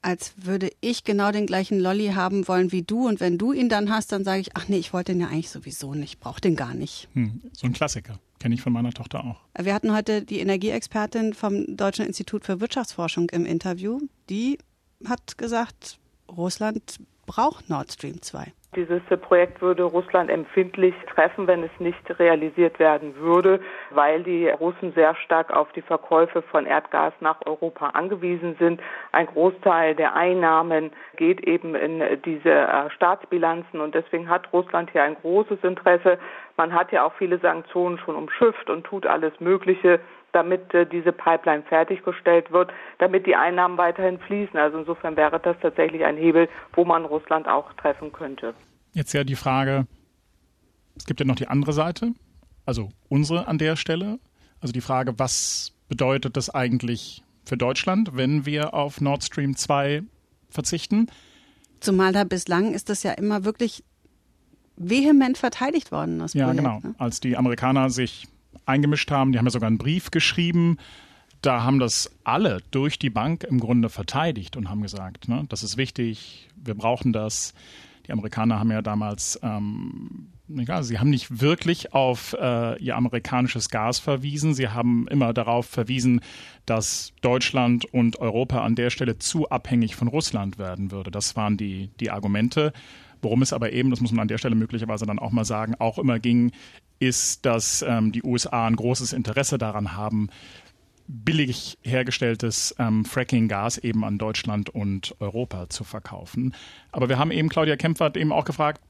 als 0.00 0.32
würde 0.36 0.70
ich 0.80 1.04
genau 1.04 1.30
den 1.30 1.46
gleichen 1.46 1.78
Lolly 1.78 2.08
haben 2.14 2.48
wollen 2.48 2.72
wie 2.72 2.82
du. 2.82 3.06
Und 3.06 3.20
wenn 3.20 3.36
du 3.36 3.52
ihn 3.52 3.68
dann 3.68 3.90
hast, 3.90 4.10
dann 4.10 4.24
sage 4.24 4.40
ich, 4.40 4.56
ach 4.56 4.68
nee, 4.68 4.78
ich 4.78 4.92
wollte 4.92 5.12
den 5.12 5.20
ja 5.20 5.28
eigentlich 5.28 5.50
sowieso 5.50 5.94
nicht, 5.94 6.18
brauche 6.18 6.40
den 6.40 6.56
gar 6.56 6.74
nicht. 6.74 7.08
Hm, 7.12 7.42
so 7.52 7.66
ein 7.66 7.72
Klassiker. 7.72 8.18
Kenne 8.40 8.54
ich 8.56 8.62
von 8.62 8.72
meiner 8.72 8.92
Tochter 8.92 9.24
auch. 9.24 9.40
Wir 9.56 9.74
hatten 9.74 9.94
heute 9.94 10.22
die 10.22 10.40
Energieexpertin 10.40 11.34
vom 11.34 11.76
Deutschen 11.76 12.06
Institut 12.06 12.44
für 12.44 12.60
Wirtschaftsforschung 12.60 13.28
im 13.30 13.46
Interview. 13.46 14.00
Die 14.28 14.58
hat 15.04 15.38
gesagt, 15.38 16.00
Russland 16.28 16.98
braucht 17.26 17.68
Nord 17.68 17.92
Stream 17.92 18.20
2. 18.20 18.52
Dieses 18.74 19.02
Projekt 19.20 19.60
würde 19.60 19.82
Russland 19.82 20.30
empfindlich 20.30 20.94
treffen, 21.14 21.46
wenn 21.46 21.62
es 21.62 21.70
nicht 21.78 22.18
realisiert 22.18 22.78
werden 22.78 23.14
würde, 23.16 23.60
weil 23.90 24.22
die 24.22 24.48
Russen 24.48 24.94
sehr 24.94 25.14
stark 25.14 25.54
auf 25.54 25.70
die 25.72 25.82
Verkäufe 25.82 26.40
von 26.40 26.64
Erdgas 26.64 27.12
nach 27.20 27.44
Europa 27.44 27.88
angewiesen 27.88 28.56
sind. 28.58 28.80
Ein 29.12 29.26
Großteil 29.26 29.94
der 29.94 30.16
Einnahmen 30.16 30.90
geht 31.16 31.46
eben 31.46 31.74
in 31.74 32.02
diese 32.24 32.50
äh, 32.50 32.88
Staatsbilanzen 32.88 33.78
und 33.78 33.94
deswegen 33.94 34.30
hat 34.30 34.50
Russland 34.54 34.90
hier 34.90 35.02
ein 35.02 35.16
großes 35.16 35.62
Interesse. 35.62 36.18
Man 36.56 36.72
hat 36.72 36.92
ja 36.92 37.04
auch 37.04 37.12
viele 37.18 37.36
Sanktionen 37.40 37.98
schon 37.98 38.16
umschifft 38.16 38.70
und 38.70 38.84
tut 38.84 39.06
alles 39.06 39.38
Mögliche 39.38 40.00
damit 40.32 40.72
äh, 40.74 40.86
diese 40.86 41.12
Pipeline 41.12 41.62
fertiggestellt 41.62 42.50
wird, 42.50 42.70
damit 42.98 43.26
die 43.26 43.36
Einnahmen 43.36 43.78
weiterhin 43.78 44.18
fließen. 44.18 44.58
Also 44.58 44.78
insofern 44.78 45.16
wäre 45.16 45.38
das 45.38 45.56
tatsächlich 45.60 46.04
ein 46.04 46.16
Hebel, 46.16 46.48
wo 46.72 46.84
man 46.84 47.04
Russland 47.04 47.46
auch 47.46 47.72
treffen 47.74 48.12
könnte. 48.12 48.54
Jetzt 48.92 49.12
ja 49.12 49.24
die 49.24 49.36
Frage, 49.36 49.86
es 50.96 51.06
gibt 51.06 51.20
ja 51.20 51.26
noch 51.26 51.36
die 51.36 51.48
andere 51.48 51.72
Seite, 51.72 52.12
also 52.66 52.90
unsere 53.08 53.46
an 53.46 53.58
der 53.58 53.76
Stelle. 53.76 54.18
Also 54.60 54.72
die 54.72 54.80
Frage, 54.80 55.18
was 55.18 55.72
bedeutet 55.88 56.36
das 56.36 56.50
eigentlich 56.50 57.22
für 57.44 57.56
Deutschland, 57.56 58.16
wenn 58.16 58.46
wir 58.46 58.74
auf 58.74 59.00
Nord 59.00 59.24
Stream 59.24 59.56
2 59.56 60.02
verzichten? 60.48 61.08
Zumal 61.80 62.12
da 62.12 62.24
bislang 62.24 62.72
ist 62.74 62.88
das 62.88 63.02
ja 63.02 63.12
immer 63.12 63.44
wirklich 63.44 63.82
vehement 64.76 65.36
verteidigt 65.36 65.90
worden. 65.90 66.20
Das 66.20 66.34
ja, 66.34 66.44
Projekt, 66.44 66.64
genau. 66.64 66.80
Ne? 66.80 66.94
Als 66.98 67.20
die 67.20 67.36
Amerikaner 67.36 67.90
sich 67.90 68.28
eingemischt 68.66 69.10
haben. 69.10 69.32
Die 69.32 69.38
haben 69.38 69.46
ja 69.46 69.50
sogar 69.50 69.68
einen 69.68 69.78
Brief 69.78 70.10
geschrieben. 70.10 70.78
Da 71.40 71.64
haben 71.64 71.80
das 71.80 72.10
alle 72.22 72.58
durch 72.70 72.98
die 72.98 73.10
Bank 73.10 73.44
im 73.44 73.58
Grunde 73.58 73.88
verteidigt 73.88 74.56
und 74.56 74.70
haben 74.70 74.82
gesagt, 74.82 75.28
ne, 75.28 75.44
das 75.48 75.62
ist 75.62 75.76
wichtig, 75.76 76.48
wir 76.54 76.74
brauchen 76.74 77.12
das. 77.12 77.54
Die 78.06 78.12
Amerikaner 78.12 78.58
haben 78.58 78.70
ja 78.70 78.82
damals, 78.82 79.38
ähm, 79.42 80.28
egal, 80.56 80.82
sie 80.84 80.98
haben 80.98 81.10
nicht 81.10 81.40
wirklich 81.40 81.94
auf 81.94 82.36
äh, 82.38 82.80
ihr 82.80 82.96
amerikanisches 82.96 83.70
Gas 83.70 83.98
verwiesen. 83.98 84.54
Sie 84.54 84.68
haben 84.68 85.06
immer 85.08 85.32
darauf 85.32 85.66
verwiesen, 85.66 86.20
dass 86.66 87.12
Deutschland 87.22 87.84
und 87.86 88.18
Europa 88.18 88.62
an 88.62 88.74
der 88.74 88.90
Stelle 88.90 89.18
zu 89.18 89.48
abhängig 89.50 89.96
von 89.96 90.08
Russland 90.08 90.58
werden 90.58 90.90
würde. 90.90 91.10
Das 91.10 91.36
waren 91.36 91.56
die, 91.56 91.90
die 92.00 92.10
Argumente. 92.10 92.72
Worum 93.22 93.42
es 93.42 93.52
aber 93.52 93.72
eben, 93.72 93.90
das 93.90 94.00
muss 94.00 94.12
man 94.12 94.20
an 94.20 94.28
der 94.28 94.38
Stelle 94.38 94.56
möglicherweise 94.56 95.06
dann 95.06 95.18
auch 95.18 95.30
mal 95.30 95.44
sagen, 95.44 95.74
auch 95.78 95.98
immer 95.98 96.18
ging, 96.18 96.52
ist, 96.98 97.46
dass 97.46 97.82
ähm, 97.82 98.12
die 98.12 98.22
USA 98.22 98.66
ein 98.66 98.76
großes 98.76 99.12
Interesse 99.12 99.58
daran 99.58 99.96
haben, 99.96 100.28
billig 101.08 101.78
hergestelltes 101.82 102.74
ähm, 102.78 103.04
Fracking-Gas 103.04 103.78
eben 103.78 104.04
an 104.04 104.18
Deutschland 104.18 104.70
und 104.70 105.14
Europa 105.20 105.68
zu 105.68 105.84
verkaufen. 105.84 106.54
Aber 106.90 107.08
wir 107.08 107.18
haben 107.18 107.30
eben, 107.30 107.48
Claudia 107.48 107.76
Kempfert 107.76 108.16
eben 108.16 108.32
auch 108.32 108.44
gefragt, 108.44 108.80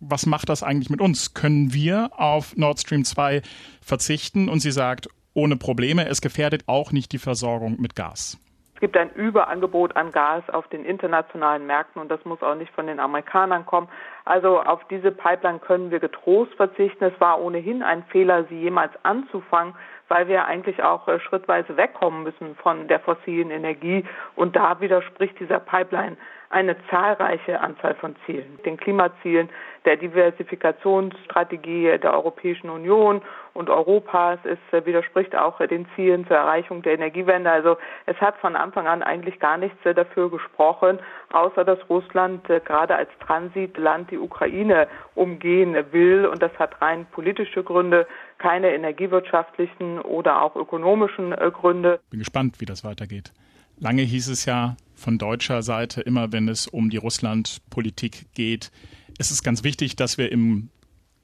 was 0.00 0.26
macht 0.26 0.48
das 0.48 0.62
eigentlich 0.62 0.90
mit 0.90 1.00
uns? 1.00 1.32
Können 1.34 1.72
wir 1.72 2.10
auf 2.20 2.56
Nord 2.56 2.80
Stream 2.80 3.04
2 3.04 3.42
verzichten? 3.80 4.48
Und 4.48 4.60
sie 4.60 4.72
sagt, 4.72 5.08
ohne 5.32 5.56
Probleme, 5.56 6.06
es 6.06 6.20
gefährdet 6.20 6.64
auch 6.66 6.92
nicht 6.92 7.12
die 7.12 7.18
Versorgung 7.18 7.80
mit 7.80 7.94
Gas. 7.94 8.38
Es 8.76 8.80
gibt 8.80 8.94
ein 8.98 9.10
Überangebot 9.14 9.96
an 9.96 10.12
Gas 10.12 10.42
auf 10.50 10.68
den 10.68 10.84
internationalen 10.84 11.66
Märkten 11.66 11.98
und 11.98 12.10
das 12.10 12.22
muss 12.26 12.42
auch 12.42 12.54
nicht 12.54 12.70
von 12.74 12.86
den 12.86 13.00
Amerikanern 13.00 13.64
kommen. 13.64 13.88
Also 14.26 14.60
auf 14.60 14.84
diese 14.88 15.12
Pipeline 15.12 15.60
können 15.60 15.90
wir 15.90 15.98
getrost 15.98 16.52
verzichten. 16.56 17.04
Es 17.04 17.18
war 17.18 17.40
ohnehin 17.40 17.82
ein 17.82 18.04
Fehler, 18.10 18.44
sie 18.50 18.60
jemals 18.60 18.92
anzufangen, 19.02 19.74
weil 20.08 20.28
wir 20.28 20.44
eigentlich 20.44 20.82
auch 20.82 21.08
äh, 21.08 21.18
schrittweise 21.20 21.78
wegkommen 21.78 22.22
müssen 22.22 22.54
von 22.56 22.86
der 22.86 23.00
fossilen 23.00 23.50
Energie. 23.50 24.04
Und 24.34 24.56
da 24.56 24.78
widerspricht 24.78 25.40
dieser 25.40 25.58
Pipeline 25.58 26.18
eine 26.50 26.76
zahlreiche 26.90 27.60
Anzahl 27.60 27.94
von 27.96 28.14
Zielen. 28.24 28.58
Den 28.64 28.76
Klimazielen, 28.76 29.48
der 29.84 29.96
Diversifikationsstrategie 29.96 31.98
der 31.98 32.12
Europäischen 32.12 32.70
Union 32.70 33.22
und 33.54 33.70
Europas. 33.70 34.38
Es 34.44 34.58
äh, 34.72 34.84
widerspricht 34.84 35.34
auch 35.34 35.58
den 35.66 35.86
Zielen 35.94 36.26
zur 36.26 36.36
Erreichung 36.36 36.82
der 36.82 36.94
Energiewende. 36.94 37.50
Also 37.50 37.76
es 38.06 38.16
hat 38.20 38.36
von 38.38 38.56
Anfang 38.56 38.86
an 38.86 39.02
eigentlich 39.02 39.38
gar 39.40 39.56
nichts 39.56 39.78
äh, 39.84 39.94
dafür 39.94 40.30
gesprochen, 40.30 40.98
außer 41.32 41.64
dass 41.64 41.78
Russland 41.88 42.48
äh, 42.50 42.60
gerade 42.60 42.96
als 42.96 43.10
Transitland 43.20 44.10
die 44.10 44.18
Ukraine 44.18 44.88
umgehen 45.14 45.76
will. 45.92 46.26
Und 46.26 46.42
das 46.42 46.52
hat 46.58 46.82
rein 46.82 47.06
politische 47.12 47.62
Gründe, 47.62 48.06
keine 48.38 48.74
energiewirtschaftlichen 48.74 50.00
oder 50.00 50.42
auch 50.42 50.56
ökonomischen 50.56 51.30
Gründe. 51.30 52.00
Bin 52.10 52.18
gespannt, 52.18 52.60
wie 52.60 52.66
das 52.66 52.84
weitergeht. 52.84 53.32
Lange 53.78 54.02
hieß 54.02 54.28
es 54.28 54.44
ja 54.44 54.76
von 54.96 55.18
deutscher 55.18 55.62
Seite 55.62 56.00
immer, 56.00 56.32
wenn 56.32 56.48
es 56.48 56.66
um 56.66 56.90
die 56.90 56.96
Russlandpolitik 56.96 58.26
geht, 58.34 58.72
ist 59.18 59.30
es 59.30 59.42
ganz 59.42 59.62
wichtig, 59.62 59.94
dass 59.94 60.18
wir 60.18 60.32
im 60.32 60.70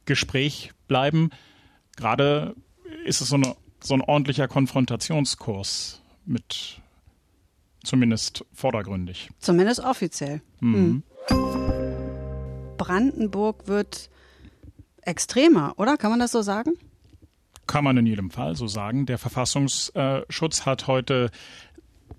Gespräch 0.04 0.72
bleiben. 0.88 1.30
Gerade 1.96 2.54
ist 3.04 3.20
es 3.20 3.28
so, 3.28 3.36
eine, 3.36 3.56
so 3.82 3.94
ein 3.94 4.00
ordentlicher 4.00 4.46
Konfrontationskurs 4.46 6.00
mit 6.24 6.80
zumindest 7.82 8.44
vordergründig. 8.52 9.30
Zumindest 9.40 9.80
offiziell. 9.80 10.40
Mhm. 10.60 11.02
Brandenburg 12.76 13.66
wird 13.66 14.10
extremer, 15.02 15.74
oder? 15.76 15.96
Kann 15.96 16.10
man 16.10 16.20
das 16.20 16.32
so 16.32 16.42
sagen? 16.42 16.74
Kann 17.66 17.84
man 17.84 17.96
in 17.96 18.06
jedem 18.06 18.30
Fall 18.30 18.56
so 18.56 18.66
sagen. 18.66 19.06
Der 19.06 19.18
Verfassungsschutz 19.18 20.66
hat 20.66 20.86
heute 20.86 21.30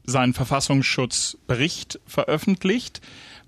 seinen 0.05 0.33
Verfassungsschutzbericht 0.33 1.99
veröffentlicht. 2.05 3.01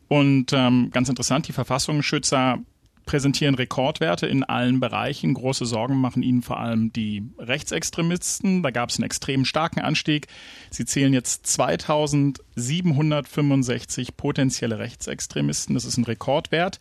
Und 0.07 0.53
ähm, 0.53 0.89
ganz 0.91 1.09
interessant, 1.09 1.47
die 1.47 1.53
Verfassungsschützer 1.53 2.59
präsentieren 3.05 3.55
Rekordwerte 3.55 4.27
in 4.27 4.43
allen 4.43 4.79
Bereichen. 4.79 5.33
Große 5.33 5.65
Sorgen 5.65 5.97
machen 5.97 6.23
ihnen 6.23 6.41
vor 6.41 6.59
allem 6.59 6.91
die 6.91 7.23
Rechtsextremisten. 7.37 8.63
Da 8.63 8.71
gab 8.71 8.89
es 8.89 8.97
einen 8.97 9.05
extrem 9.05 9.45
starken 9.45 9.79
Anstieg. 9.81 10.27
Sie 10.71 10.85
zählen 10.85 11.13
jetzt 11.13 11.45
2765 11.47 14.17
potenzielle 14.17 14.79
Rechtsextremisten. 14.79 15.75
Das 15.75 15.85
ist 15.85 15.97
ein 15.97 16.05
Rekordwert. 16.05 16.79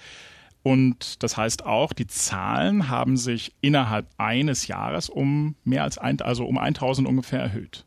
Und 0.62 1.23
das 1.23 1.37
heißt 1.37 1.66
auch, 1.66 1.92
die 1.92 2.06
Zahlen 2.06 2.88
haben 2.88 3.18
sich 3.18 3.52
innerhalb 3.61 4.06
eines 4.16 4.66
Jahres 4.66 5.11
um 5.11 5.56
mehr 5.62 5.85
als 5.85 5.99
ein, 5.99 6.23
also 6.23 6.47
um 6.47 6.56
1000 6.56 7.06
ungefähr 7.06 7.40
erhöht. 7.40 7.85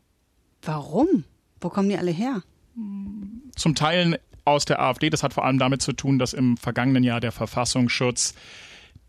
Warum? 0.62 1.24
Wo 1.60 1.68
kommen 1.68 1.88
die 1.88 1.96
alle 1.96 2.10
her? 2.10 2.42
Zum 3.56 3.74
Teil 3.74 4.20
aus 4.44 4.64
der 4.64 4.80
AfD. 4.80 5.10
Das 5.10 5.22
hat 5.22 5.34
vor 5.34 5.44
allem 5.44 5.58
damit 5.58 5.82
zu 5.82 5.92
tun, 5.92 6.18
dass 6.18 6.32
im 6.32 6.56
vergangenen 6.56 7.04
Jahr 7.04 7.20
der 7.20 7.32
Verfassungsschutz 7.32 8.34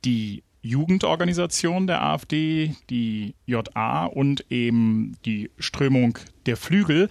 die 0.05 0.43
Jugendorganisation 0.61 1.87
der 1.87 2.03
AfD, 2.03 2.75
die 2.89 3.35
JA 3.45 4.05
und 4.05 4.45
eben 4.51 5.17
die 5.25 5.51
Strömung 5.57 6.17
der 6.45 6.57
Flügel 6.57 7.09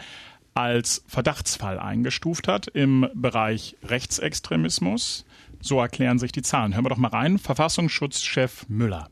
als 0.54 1.04
Verdachtsfall 1.07 1.78
eingestuft 1.78 2.49
hat 2.49 2.66
im 2.66 3.09
Bereich 3.14 3.76
Rechtsextremismus. 3.85 5.25
So 5.61 5.80
erklären 5.80 6.18
sich 6.18 6.33
die 6.33 6.42
Zahlen. 6.42 6.75
Hören 6.75 6.85
wir 6.85 6.90
doch 6.90 6.97
mal 6.99 7.09
rein. 7.09 7.38
Verfassungsschutzchef 7.38 8.68
Müller. 8.68 9.09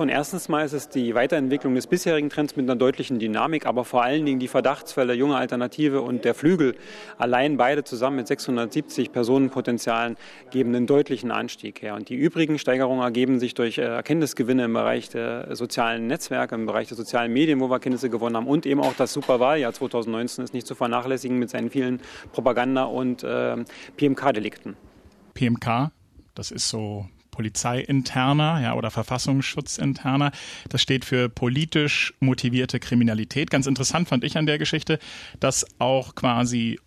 Und 0.00 0.08
erstens 0.08 0.48
mal 0.48 0.64
ist 0.64 0.72
es 0.72 0.88
die 0.88 1.14
Weiterentwicklung 1.14 1.74
des 1.74 1.86
bisherigen 1.86 2.30
Trends 2.30 2.56
mit 2.56 2.64
einer 2.64 2.76
deutlichen 2.76 3.18
Dynamik, 3.18 3.66
aber 3.66 3.84
vor 3.84 4.02
allen 4.02 4.24
Dingen 4.24 4.38
die 4.38 4.48
Verdachtsfälle 4.48 5.14
Junge 5.14 5.36
Alternative 5.36 6.02
und 6.02 6.24
der 6.24 6.34
Flügel, 6.34 6.76
allein 7.18 7.56
beide 7.56 7.84
zusammen 7.84 8.16
mit 8.16 8.28
670 8.28 9.12
Personenpotenzialen, 9.12 10.16
geben 10.50 10.74
einen 10.74 10.86
deutlichen 10.86 11.30
Anstieg 11.30 11.82
her. 11.82 11.94
Und 11.94 12.08
die 12.08 12.14
übrigen 12.14 12.58
Steigerungen 12.58 13.02
ergeben 13.02 13.40
sich 13.40 13.54
durch 13.54 13.78
Erkenntnisgewinne 13.78 14.66
im 14.66 14.72
Bereich 14.72 15.08
der 15.08 15.54
sozialen 15.56 16.06
Netzwerke, 16.06 16.54
im 16.54 16.66
Bereich 16.66 16.88
der 16.88 16.96
sozialen 16.96 17.32
Medien, 17.32 17.60
wo 17.60 17.68
wir 17.68 17.74
Erkenntnisse 17.74 18.10
gewonnen 18.10 18.36
haben 18.36 18.46
und 18.46 18.66
eben 18.66 18.80
auch 18.80 18.94
das 18.94 19.12
Superwahljahr 19.12 19.72
2019 19.72 20.44
ist 20.44 20.54
nicht 20.54 20.66
zu 20.66 20.74
vernachlässigen 20.74 21.38
mit 21.38 21.50
seinen 21.50 21.70
vielen 21.70 22.00
Propaganda- 22.32 22.84
und 22.84 23.24
äh, 23.24 23.56
PMK-Delikten. 23.96 24.76
PMK, 25.34 25.90
das 26.34 26.50
ist 26.50 26.68
so 26.68 27.06
polizeiinterner 27.38 28.60
ja, 28.60 28.74
oder 28.74 28.90
verfassungsschutzinterner. 28.90 30.32
Das 30.70 30.82
steht 30.82 31.04
für 31.04 31.28
politisch 31.28 32.12
motivierte 32.18 32.80
Kriminalität. 32.80 33.48
Ganz 33.48 33.68
interessant 33.68 34.08
fand 34.08 34.24
ich 34.24 34.36
an 34.36 34.46
der 34.46 34.58
Geschichte, 34.58 34.98
dass 35.38 35.64
auch 35.78 36.16
quasi 36.16 36.80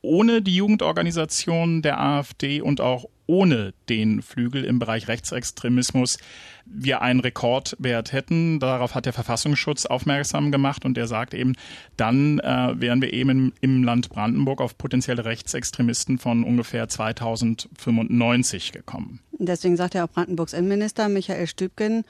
ohne 0.00 0.40
die 0.40 0.56
Jugendorganisation 0.56 1.82
der 1.82 2.00
AfD 2.00 2.62
und 2.62 2.80
auch 2.80 3.04
ohne 3.28 3.74
den 3.88 4.22
Flügel 4.22 4.64
im 4.64 4.80
Bereich 4.80 5.06
Rechtsextremismus 5.06 6.18
wir 6.64 7.02
einen 7.02 7.20
Rekordwert 7.20 8.12
hätten. 8.12 8.58
Darauf 8.58 8.94
hat 8.94 9.06
der 9.06 9.12
Verfassungsschutz 9.12 9.86
aufmerksam 9.86 10.50
gemacht 10.50 10.84
und 10.84 10.96
der 10.96 11.06
sagt 11.06 11.34
eben, 11.34 11.54
dann 11.96 12.40
äh, 12.40 12.74
wären 12.76 13.00
wir 13.00 13.12
eben 13.12 13.30
im, 13.30 13.52
im 13.60 13.84
Land 13.84 14.08
Brandenburg 14.08 14.60
auf 14.60 14.76
potenzielle 14.76 15.24
Rechtsextremisten 15.24 16.18
von 16.18 16.42
ungefähr 16.42 16.88
2095 16.88 18.72
gekommen. 18.72 19.20
Deswegen 19.32 19.76
sagt 19.76 19.94
ja 19.94 20.04
auch 20.04 20.10
Brandenburgs 20.10 20.52
Innenminister 20.52 21.08
Michael 21.08 21.46
Stübgen, 21.46 22.04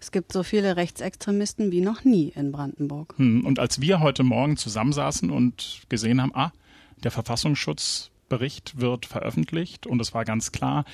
es 0.00 0.10
gibt 0.10 0.32
so 0.32 0.42
viele 0.42 0.76
Rechtsextremisten 0.76 1.70
wie 1.70 1.80
noch 1.80 2.04
nie 2.04 2.32
in 2.34 2.52
Brandenburg. 2.52 3.14
Hm, 3.16 3.46
und 3.46 3.58
als 3.58 3.80
wir 3.80 4.00
heute 4.00 4.22
Morgen 4.22 4.56
zusammensaßen 4.56 5.30
und 5.30 5.82
gesehen 5.88 6.20
haben, 6.20 6.34
ah, 6.34 6.52
der 7.02 7.10
Verfassungsschutzbericht 8.24 8.80
wird 8.80 9.06
veröffentlicht 9.06 9.86
und 9.86 10.00
es 10.00 10.14
war 10.14 10.24
ganz 10.24 10.52
klar, 10.52 10.84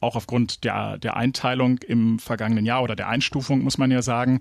auch 0.00 0.16
aufgrund 0.16 0.64
der, 0.64 0.96
der 0.96 1.16
Einteilung 1.16 1.78
im 1.86 2.18
vergangenen 2.18 2.64
Jahr 2.64 2.82
oder 2.82 2.96
der 2.96 3.08
Einstufung, 3.08 3.62
muss 3.62 3.76
man 3.76 3.90
ja 3.90 4.00
sagen, 4.00 4.40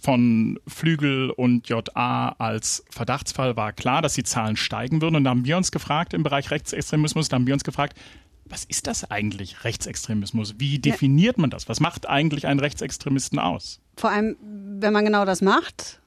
von 0.00 0.60
Flügel 0.68 1.30
und 1.30 1.68
JA 1.68 2.36
als 2.38 2.84
Verdachtsfall 2.90 3.56
war 3.56 3.72
klar, 3.72 4.02
dass 4.02 4.14
die 4.14 4.22
Zahlen 4.22 4.56
steigen 4.56 5.02
würden. 5.02 5.16
Und 5.16 5.24
da 5.24 5.30
haben 5.30 5.44
wir 5.44 5.56
uns 5.56 5.72
gefragt 5.72 6.14
im 6.14 6.22
Bereich 6.22 6.52
Rechtsextremismus, 6.52 7.28
da 7.28 7.34
haben 7.36 7.46
wir 7.48 7.54
uns 7.54 7.64
gefragt, 7.64 7.98
was 8.44 8.64
ist 8.64 8.86
das 8.86 9.10
eigentlich, 9.10 9.64
Rechtsextremismus? 9.64 10.54
Wie 10.58 10.78
definiert 10.78 11.38
man 11.38 11.50
das? 11.50 11.68
Was 11.68 11.80
macht 11.80 12.08
eigentlich 12.08 12.46
einen 12.46 12.60
Rechtsextremisten 12.60 13.40
aus? 13.40 13.80
Vor 13.96 14.10
allem, 14.10 14.36
wenn 14.40 14.92
man 14.92 15.04
genau 15.04 15.24
das 15.24 15.40
macht, 15.40 16.00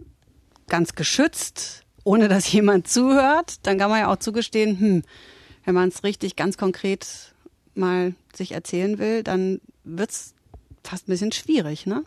ganz 0.67 0.95
geschützt, 0.95 1.83
ohne 2.05 2.29
dass 2.29 2.51
jemand 2.51 2.87
zuhört, 2.87 3.65
dann 3.65 3.77
kann 3.77 3.89
man 3.89 3.99
ja 3.99 4.11
auch 4.11 4.17
zugestehen, 4.17 4.79
hm, 4.79 5.03
wenn 5.65 5.75
man 5.75 5.89
es 5.89 6.03
richtig 6.03 6.35
ganz 6.35 6.57
konkret 6.57 7.33
mal 7.75 8.13
sich 8.33 8.51
erzählen 8.51 8.99
will, 8.99 9.23
dann 9.23 9.61
wird 9.83 10.11
es 10.11 10.33
fast 10.83 11.07
ein 11.07 11.11
bisschen 11.11 11.31
schwierig, 11.31 11.85
ne? 11.85 12.03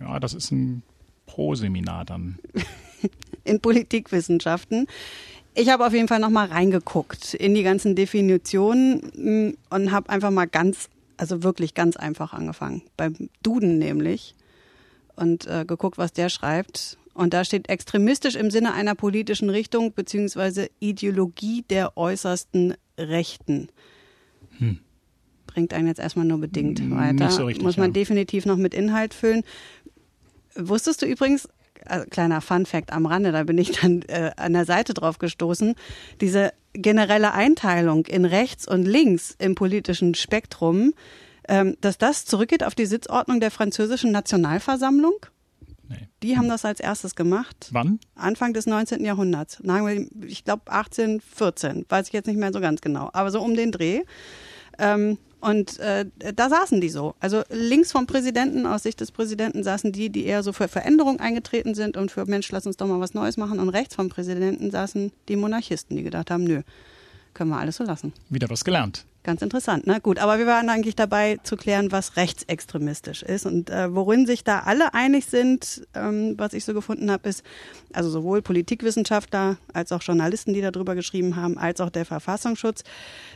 Ja, 0.00 0.18
das 0.18 0.34
ist 0.34 0.50
ein 0.50 0.82
Pro-Seminar 1.26 2.04
dann. 2.04 2.38
In 3.44 3.60
Politikwissenschaften. 3.60 4.86
Ich 5.54 5.70
habe 5.70 5.86
auf 5.86 5.92
jeden 5.92 6.08
Fall 6.08 6.20
noch 6.20 6.30
mal 6.30 6.46
reingeguckt 6.46 7.34
in 7.34 7.54
die 7.54 7.62
ganzen 7.62 7.96
Definitionen 7.96 9.10
mm, 9.14 9.56
und 9.70 9.92
habe 9.92 10.10
einfach 10.10 10.30
mal 10.30 10.46
ganz, 10.46 10.88
also 11.16 11.42
wirklich 11.42 11.74
ganz 11.74 11.96
einfach 11.96 12.32
angefangen. 12.32 12.82
Beim 12.96 13.28
Duden 13.42 13.78
nämlich. 13.78 14.34
Und 15.16 15.46
äh, 15.46 15.64
geguckt, 15.66 15.98
was 15.98 16.12
der 16.12 16.28
schreibt. 16.28 16.96
Und 17.12 17.34
da 17.34 17.44
steht 17.44 17.68
extremistisch 17.68 18.36
im 18.36 18.52
Sinne 18.52 18.72
einer 18.72 18.94
politischen 18.94 19.50
Richtung 19.50 19.92
beziehungsweise 19.92 20.70
Ideologie 20.78 21.64
der 21.68 21.96
äußersten 21.96 22.74
Rechten. 22.98 23.68
Hm 24.58 24.80
bringt 25.58 25.74
einen 25.74 25.88
jetzt 25.88 25.98
erstmal 25.98 26.24
nur 26.24 26.38
bedingt 26.38 26.88
weiter. 26.90 27.30
So 27.30 27.46
richtig, 27.46 27.64
Muss 27.64 27.76
man 27.76 27.88
ja. 27.88 27.94
definitiv 27.94 28.46
noch 28.46 28.56
mit 28.56 28.74
Inhalt 28.74 29.12
füllen. 29.12 29.42
Wusstest 30.54 31.02
du 31.02 31.06
übrigens, 31.06 31.48
also 31.84 32.06
kleiner 32.08 32.40
Fun 32.40 32.64
Fact 32.64 32.92
am 32.92 33.06
Rande, 33.06 33.32
da 33.32 33.42
bin 33.42 33.58
ich 33.58 33.72
dann 33.72 34.02
äh, 34.02 34.30
an 34.36 34.52
der 34.52 34.64
Seite 34.64 34.94
drauf 34.94 35.18
gestoßen, 35.18 35.74
diese 36.20 36.52
generelle 36.74 37.32
Einteilung 37.32 38.06
in 38.06 38.24
rechts 38.24 38.68
und 38.68 38.84
links 38.84 39.34
im 39.38 39.56
politischen 39.56 40.14
Spektrum, 40.14 40.94
ähm, 41.48 41.76
dass 41.80 41.98
das 41.98 42.24
zurückgeht 42.24 42.62
auf 42.62 42.76
die 42.76 42.86
Sitzordnung 42.86 43.40
der 43.40 43.50
französischen 43.50 44.12
Nationalversammlung? 44.12 45.14
Nee. 45.88 46.08
Die 46.22 46.36
haben 46.36 46.48
das 46.48 46.64
als 46.64 46.80
erstes 46.80 47.14
gemacht. 47.14 47.68
Wann? 47.72 47.98
Anfang 48.14 48.52
des 48.52 48.66
19. 48.66 49.04
Jahrhunderts. 49.04 49.58
Ich 50.26 50.44
glaube 50.44 50.70
1814, 50.70 51.86
weiß 51.88 52.08
ich 52.08 52.12
jetzt 52.12 52.26
nicht 52.26 52.38
mehr 52.38 52.52
so 52.52 52.60
ganz 52.60 52.80
genau, 52.80 53.10
aber 53.12 53.30
so 53.30 53.40
um 53.40 53.54
den 53.54 53.72
Dreh. 53.72 54.02
Ähm, 54.78 55.18
und 55.40 55.78
äh, 55.78 56.06
da 56.34 56.48
saßen 56.48 56.80
die 56.80 56.88
so. 56.88 57.14
Also 57.20 57.42
links 57.50 57.92
vom 57.92 58.06
Präsidenten, 58.06 58.66
aus 58.66 58.82
Sicht 58.82 59.00
des 59.00 59.12
Präsidenten, 59.12 59.62
saßen 59.62 59.92
die, 59.92 60.10
die 60.10 60.24
eher 60.24 60.42
so 60.42 60.52
für 60.52 60.66
Veränderung 60.66 61.20
eingetreten 61.20 61.74
sind 61.74 61.96
und 61.96 62.10
für 62.10 62.26
Mensch, 62.26 62.50
lass 62.50 62.66
uns 62.66 62.76
doch 62.76 62.88
mal 62.88 63.00
was 63.00 63.14
Neues 63.14 63.36
machen. 63.36 63.60
Und 63.60 63.68
rechts 63.68 63.94
vom 63.94 64.08
Präsidenten 64.08 64.70
saßen 64.70 65.12
die 65.28 65.36
Monarchisten, 65.36 65.96
die 65.96 66.02
gedacht 66.02 66.30
haben, 66.30 66.44
nö, 66.44 66.62
können 67.34 67.50
wir 67.50 67.58
alles 67.58 67.76
so 67.76 67.84
lassen. 67.84 68.12
Wieder 68.30 68.50
was 68.50 68.64
gelernt. 68.64 69.04
Ganz 69.28 69.42
interessant, 69.42 69.86
ne? 69.86 70.00
Gut, 70.00 70.20
aber 70.20 70.38
wir 70.38 70.46
waren 70.46 70.70
eigentlich 70.70 70.96
dabei 70.96 71.36
zu 71.42 71.58
klären, 71.58 71.92
was 71.92 72.16
rechtsextremistisch 72.16 73.22
ist. 73.22 73.44
Und 73.44 73.68
äh, 73.68 73.94
worin 73.94 74.24
sich 74.24 74.42
da 74.42 74.60
alle 74.60 74.94
einig 74.94 75.26
sind, 75.26 75.86
ähm, 75.94 76.32
was 76.38 76.54
ich 76.54 76.64
so 76.64 76.72
gefunden 76.72 77.10
habe, 77.10 77.28
ist, 77.28 77.42
also 77.92 78.08
sowohl 78.08 78.40
Politikwissenschaftler 78.40 79.58
als 79.74 79.92
auch 79.92 80.00
Journalisten, 80.00 80.54
die 80.54 80.62
darüber 80.62 80.94
geschrieben 80.94 81.36
haben, 81.36 81.58
als 81.58 81.82
auch 81.82 81.90
der 81.90 82.06
Verfassungsschutz, 82.06 82.84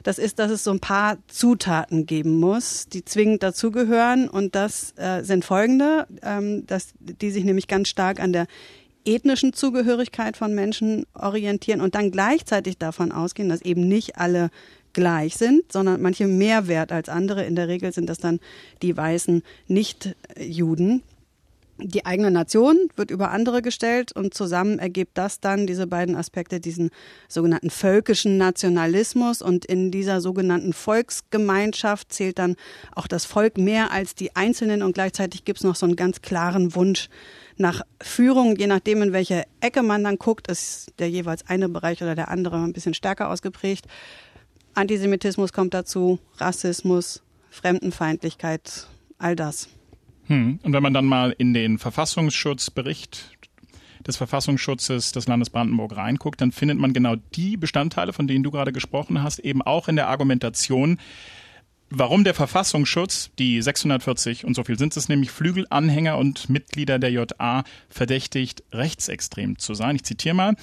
das 0.02 0.18
ist, 0.18 0.38
dass 0.38 0.50
es 0.50 0.64
so 0.64 0.70
ein 0.70 0.80
paar 0.80 1.18
Zutaten 1.28 2.06
geben 2.06 2.40
muss, 2.40 2.86
die 2.86 3.04
zwingend 3.04 3.42
dazugehören. 3.42 4.30
Und 4.30 4.54
das 4.54 4.94
äh, 4.96 5.22
sind 5.24 5.44
folgende, 5.44 6.06
ähm, 6.22 6.64
dass 6.66 6.94
die 7.00 7.30
sich 7.30 7.44
nämlich 7.44 7.68
ganz 7.68 7.88
stark 7.88 8.18
an 8.18 8.32
der 8.32 8.46
ethnischen 9.04 9.52
Zugehörigkeit 9.52 10.38
von 10.38 10.54
Menschen 10.54 11.04
orientieren 11.12 11.82
und 11.82 11.94
dann 11.94 12.10
gleichzeitig 12.10 12.78
davon 12.78 13.12
ausgehen, 13.12 13.50
dass 13.50 13.60
eben 13.60 13.86
nicht 13.88 14.16
alle 14.16 14.48
gleich 14.92 15.36
sind, 15.36 15.72
sondern 15.72 16.00
manche 16.02 16.26
mehr 16.26 16.68
wert 16.68 16.92
als 16.92 17.08
andere. 17.08 17.44
In 17.44 17.56
der 17.56 17.68
Regel 17.68 17.92
sind 17.92 18.08
das 18.08 18.18
dann 18.18 18.40
die 18.82 18.96
weißen 18.96 19.42
Nicht-Juden. 19.68 21.02
Die 21.78 22.04
eigene 22.04 22.30
Nation 22.30 22.76
wird 22.96 23.10
über 23.10 23.30
andere 23.30 23.62
gestellt 23.62 24.12
und 24.12 24.34
zusammen 24.34 24.78
ergibt 24.78 25.18
das 25.18 25.40
dann, 25.40 25.66
diese 25.66 25.86
beiden 25.86 26.14
Aspekte, 26.14 26.60
diesen 26.60 26.90
sogenannten 27.28 27.70
völkischen 27.70 28.36
Nationalismus. 28.36 29.42
Und 29.42 29.64
in 29.64 29.90
dieser 29.90 30.20
sogenannten 30.20 30.74
Volksgemeinschaft 30.74 32.12
zählt 32.12 32.38
dann 32.38 32.56
auch 32.94 33.06
das 33.06 33.24
Volk 33.24 33.58
mehr 33.58 33.90
als 33.90 34.14
die 34.14 34.36
Einzelnen 34.36 34.82
und 34.82 34.92
gleichzeitig 34.92 35.44
gibt 35.44 35.58
es 35.58 35.64
noch 35.64 35.74
so 35.74 35.86
einen 35.86 35.96
ganz 35.96 36.22
klaren 36.22 36.74
Wunsch 36.74 37.08
nach 37.56 37.82
Führung, 38.00 38.56
je 38.56 38.66
nachdem, 38.66 39.02
in 39.02 39.12
welche 39.12 39.44
Ecke 39.60 39.82
man 39.82 40.04
dann 40.04 40.18
guckt, 40.18 40.48
ist 40.48 40.92
der 40.98 41.10
jeweils 41.10 41.46
eine 41.48 41.68
Bereich 41.68 42.02
oder 42.02 42.14
der 42.14 42.28
andere 42.28 42.56
ein 42.56 42.72
bisschen 42.72 42.94
stärker 42.94 43.30
ausgeprägt. 43.30 43.86
Antisemitismus 44.74 45.52
kommt 45.52 45.74
dazu, 45.74 46.18
Rassismus, 46.38 47.22
Fremdenfeindlichkeit, 47.50 48.86
all 49.18 49.36
das. 49.36 49.68
Hm. 50.26 50.60
Und 50.62 50.72
wenn 50.72 50.82
man 50.82 50.94
dann 50.94 51.06
mal 51.06 51.34
in 51.36 51.52
den 51.52 51.78
Verfassungsschutzbericht 51.78 53.36
des 54.06 54.16
Verfassungsschutzes 54.16 55.12
des 55.12 55.26
Landes 55.28 55.50
Brandenburg 55.50 55.96
reinguckt, 55.96 56.40
dann 56.40 56.52
findet 56.52 56.78
man 56.78 56.92
genau 56.92 57.16
die 57.34 57.56
Bestandteile, 57.56 58.12
von 58.12 58.26
denen 58.26 58.42
du 58.42 58.50
gerade 58.50 58.72
gesprochen 58.72 59.22
hast, 59.22 59.38
eben 59.38 59.62
auch 59.62 59.88
in 59.88 59.96
der 59.96 60.08
Argumentation, 60.08 60.98
warum 61.90 62.24
der 62.24 62.34
Verfassungsschutz 62.34 63.30
die 63.38 63.60
640 63.60 64.44
und 64.44 64.54
so 64.54 64.64
viel 64.64 64.78
sind 64.78 64.96
es 64.96 65.08
nämlich 65.08 65.30
Flügelanhänger 65.30 66.16
und 66.18 66.48
Mitglieder 66.48 66.98
der 66.98 67.10
JA 67.10 67.64
verdächtigt, 67.88 68.64
rechtsextrem 68.72 69.58
zu 69.58 69.74
sein. 69.74 69.96
Ich 69.96 70.04
zitiere 70.04 70.34
mal. 70.34 70.56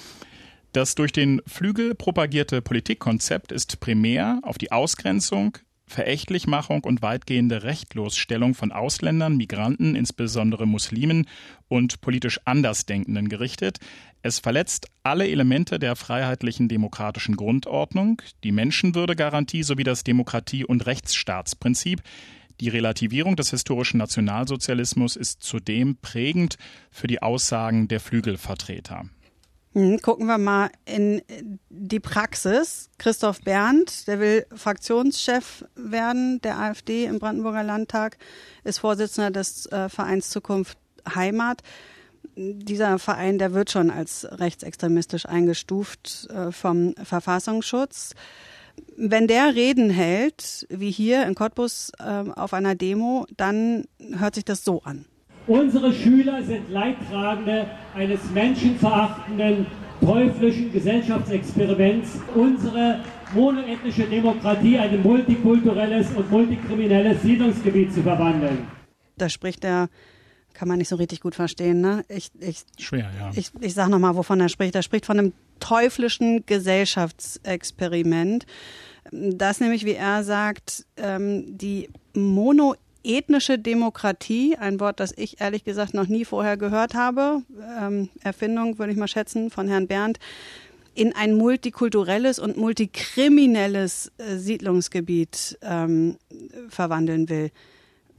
Das 0.72 0.94
durch 0.94 1.10
den 1.10 1.42
Flügel 1.46 1.96
propagierte 1.96 2.62
Politikkonzept 2.62 3.50
ist 3.50 3.80
primär 3.80 4.38
auf 4.42 4.56
die 4.56 4.70
Ausgrenzung, 4.70 5.58
Verächtlichmachung 5.88 6.84
und 6.84 7.02
weitgehende 7.02 7.64
Rechtlosstellung 7.64 8.54
von 8.54 8.70
Ausländern, 8.70 9.36
Migranten, 9.36 9.96
insbesondere 9.96 10.66
Muslimen 10.66 11.26
und 11.66 12.00
politisch 12.00 12.38
Andersdenkenden 12.44 13.28
gerichtet. 13.28 13.78
Es 14.22 14.38
verletzt 14.38 14.86
alle 15.02 15.26
Elemente 15.26 15.80
der 15.80 15.96
freiheitlichen 15.96 16.68
demokratischen 16.68 17.34
Grundordnung, 17.34 18.22
die 18.44 18.52
Menschenwürdegarantie 18.52 19.64
sowie 19.64 19.82
das 19.82 20.04
Demokratie- 20.04 20.64
und 20.64 20.86
Rechtsstaatsprinzip. 20.86 22.00
Die 22.60 22.68
Relativierung 22.68 23.34
des 23.34 23.50
historischen 23.50 23.98
Nationalsozialismus 23.98 25.16
ist 25.16 25.42
zudem 25.42 25.96
prägend 25.96 26.58
für 26.92 27.08
die 27.08 27.22
Aussagen 27.22 27.88
der 27.88 27.98
Flügelvertreter. 27.98 29.06
Hm, 29.72 30.00
gucken 30.02 30.26
wir 30.26 30.38
mal 30.38 30.70
in 30.84 31.22
die 31.68 32.00
Praxis. 32.00 32.90
Christoph 32.98 33.40
Berndt, 33.42 34.08
der 34.08 34.18
will 34.18 34.46
Fraktionschef 34.52 35.64
werden 35.76 36.40
der 36.40 36.58
AfD 36.58 37.04
im 37.04 37.20
Brandenburger 37.20 37.62
Landtag, 37.62 38.18
ist 38.64 38.80
Vorsitzender 38.80 39.30
des 39.30 39.66
äh, 39.66 39.88
Vereins 39.88 40.30
Zukunft 40.30 40.76
Heimat. 41.14 41.62
Dieser 42.34 42.98
Verein, 42.98 43.38
der 43.38 43.54
wird 43.54 43.70
schon 43.70 43.92
als 43.92 44.26
rechtsextremistisch 44.28 45.26
eingestuft 45.26 46.28
äh, 46.30 46.50
vom 46.50 46.96
Verfassungsschutz. 47.00 48.14
Wenn 48.96 49.28
der 49.28 49.54
Reden 49.54 49.88
hält, 49.90 50.66
wie 50.68 50.90
hier 50.90 51.24
in 51.26 51.36
Cottbus 51.36 51.92
äh, 52.00 52.28
auf 52.34 52.54
einer 52.54 52.74
Demo, 52.74 53.24
dann 53.36 53.84
hört 54.00 54.34
sich 54.34 54.44
das 54.44 54.64
so 54.64 54.82
an. 54.82 55.04
Unsere 55.50 55.92
Schüler 55.92 56.42
sind 56.44 56.70
Leidtragende 56.70 57.66
eines 57.96 58.20
menschenverachtenden, 58.32 59.66
teuflischen 60.00 60.72
Gesellschaftsexperiments, 60.72 62.20
unsere 62.36 63.00
monoethnische 63.34 64.04
Demokratie 64.04 64.76
in 64.76 64.80
ein 64.80 65.02
multikulturelles 65.02 66.06
und 66.14 66.30
multikriminelles 66.30 67.20
Siedlungsgebiet 67.22 67.92
zu 67.92 68.00
verwandeln. 68.00 68.68
Da 69.18 69.28
spricht 69.28 69.64
er 69.64 69.88
kann 70.54 70.68
man 70.68 70.78
nicht 70.78 70.88
so 70.88 70.96
richtig 70.96 71.20
gut 71.20 71.34
verstehen. 71.34 71.80
Ne? 71.80 72.04
Ich, 72.08 72.30
ich, 72.38 72.62
Schwer, 72.78 73.10
ja. 73.18 73.30
Ich, 73.34 73.50
ich 73.60 73.74
sage 73.74 73.90
nochmal, 73.90 74.14
wovon 74.14 74.40
er 74.40 74.48
spricht. 74.48 74.76
Er 74.76 74.82
spricht 74.82 75.06
von 75.06 75.18
einem 75.18 75.32
teuflischen 75.58 76.46
Gesellschaftsexperiment. 76.46 78.46
dass 79.10 79.60
nämlich, 79.60 79.84
wie 79.84 79.94
er 79.94 80.22
sagt, 80.22 80.86
ähm, 80.96 81.58
die 81.58 81.88
monoethnische 83.02 83.58
Demokratie, 83.58 84.56
ein 84.56 84.80
Wort, 84.80 85.00
das 85.00 85.12
ich 85.16 85.40
ehrlich 85.40 85.64
gesagt 85.64 85.94
noch 85.94 86.06
nie 86.06 86.24
vorher 86.24 86.56
gehört 86.56 86.94
habe, 86.94 87.42
ähm, 87.80 88.08
Erfindung 88.22 88.78
würde 88.78 88.92
ich 88.92 88.98
mal 88.98 89.08
schätzen 89.08 89.50
von 89.50 89.68
Herrn 89.68 89.86
Berndt, 89.86 90.18
in 90.94 91.14
ein 91.14 91.34
multikulturelles 91.34 92.38
und 92.38 92.56
multikriminelles 92.56 94.10
äh, 94.18 94.36
Siedlungsgebiet 94.36 95.58
ähm, 95.62 96.16
verwandeln 96.68 97.28
will. 97.28 97.50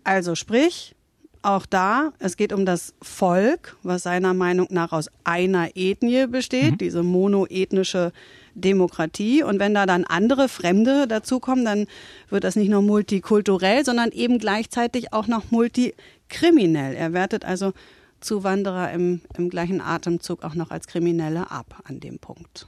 Also 0.03 0.35
sprich, 0.35 0.95
auch 1.43 1.65
da, 1.65 2.13
es 2.19 2.37
geht 2.37 2.53
um 2.53 2.65
das 2.65 2.93
Volk, 3.01 3.77
was 3.83 4.03
seiner 4.03 4.33
Meinung 4.33 4.67
nach 4.69 4.91
aus 4.91 5.09
einer 5.23 5.75
Ethnie 5.75 6.27
besteht, 6.27 6.73
mhm. 6.73 6.77
diese 6.77 7.03
monoethnische 7.03 8.13
Demokratie. 8.55 9.43
Und 9.43 9.59
wenn 9.59 9.73
da 9.73 9.85
dann 9.85 10.03
andere 10.03 10.49
Fremde 10.49 11.07
dazukommen, 11.07 11.65
dann 11.65 11.87
wird 12.29 12.43
das 12.43 12.55
nicht 12.55 12.69
nur 12.69 12.81
multikulturell, 12.81 13.85
sondern 13.85 14.11
eben 14.11 14.37
gleichzeitig 14.39 15.13
auch 15.13 15.27
noch 15.27 15.51
multikriminell. 15.51 16.95
Er 16.95 17.13
wertet 17.13 17.45
also 17.45 17.73
Zuwanderer 18.19 18.91
im, 18.91 19.21
im 19.37 19.49
gleichen 19.49 19.81
Atemzug 19.81 20.43
auch 20.43 20.55
noch 20.55 20.71
als 20.71 20.87
Kriminelle 20.87 21.51
ab 21.51 21.81
an 21.85 21.99
dem 21.99 22.19
Punkt. 22.19 22.67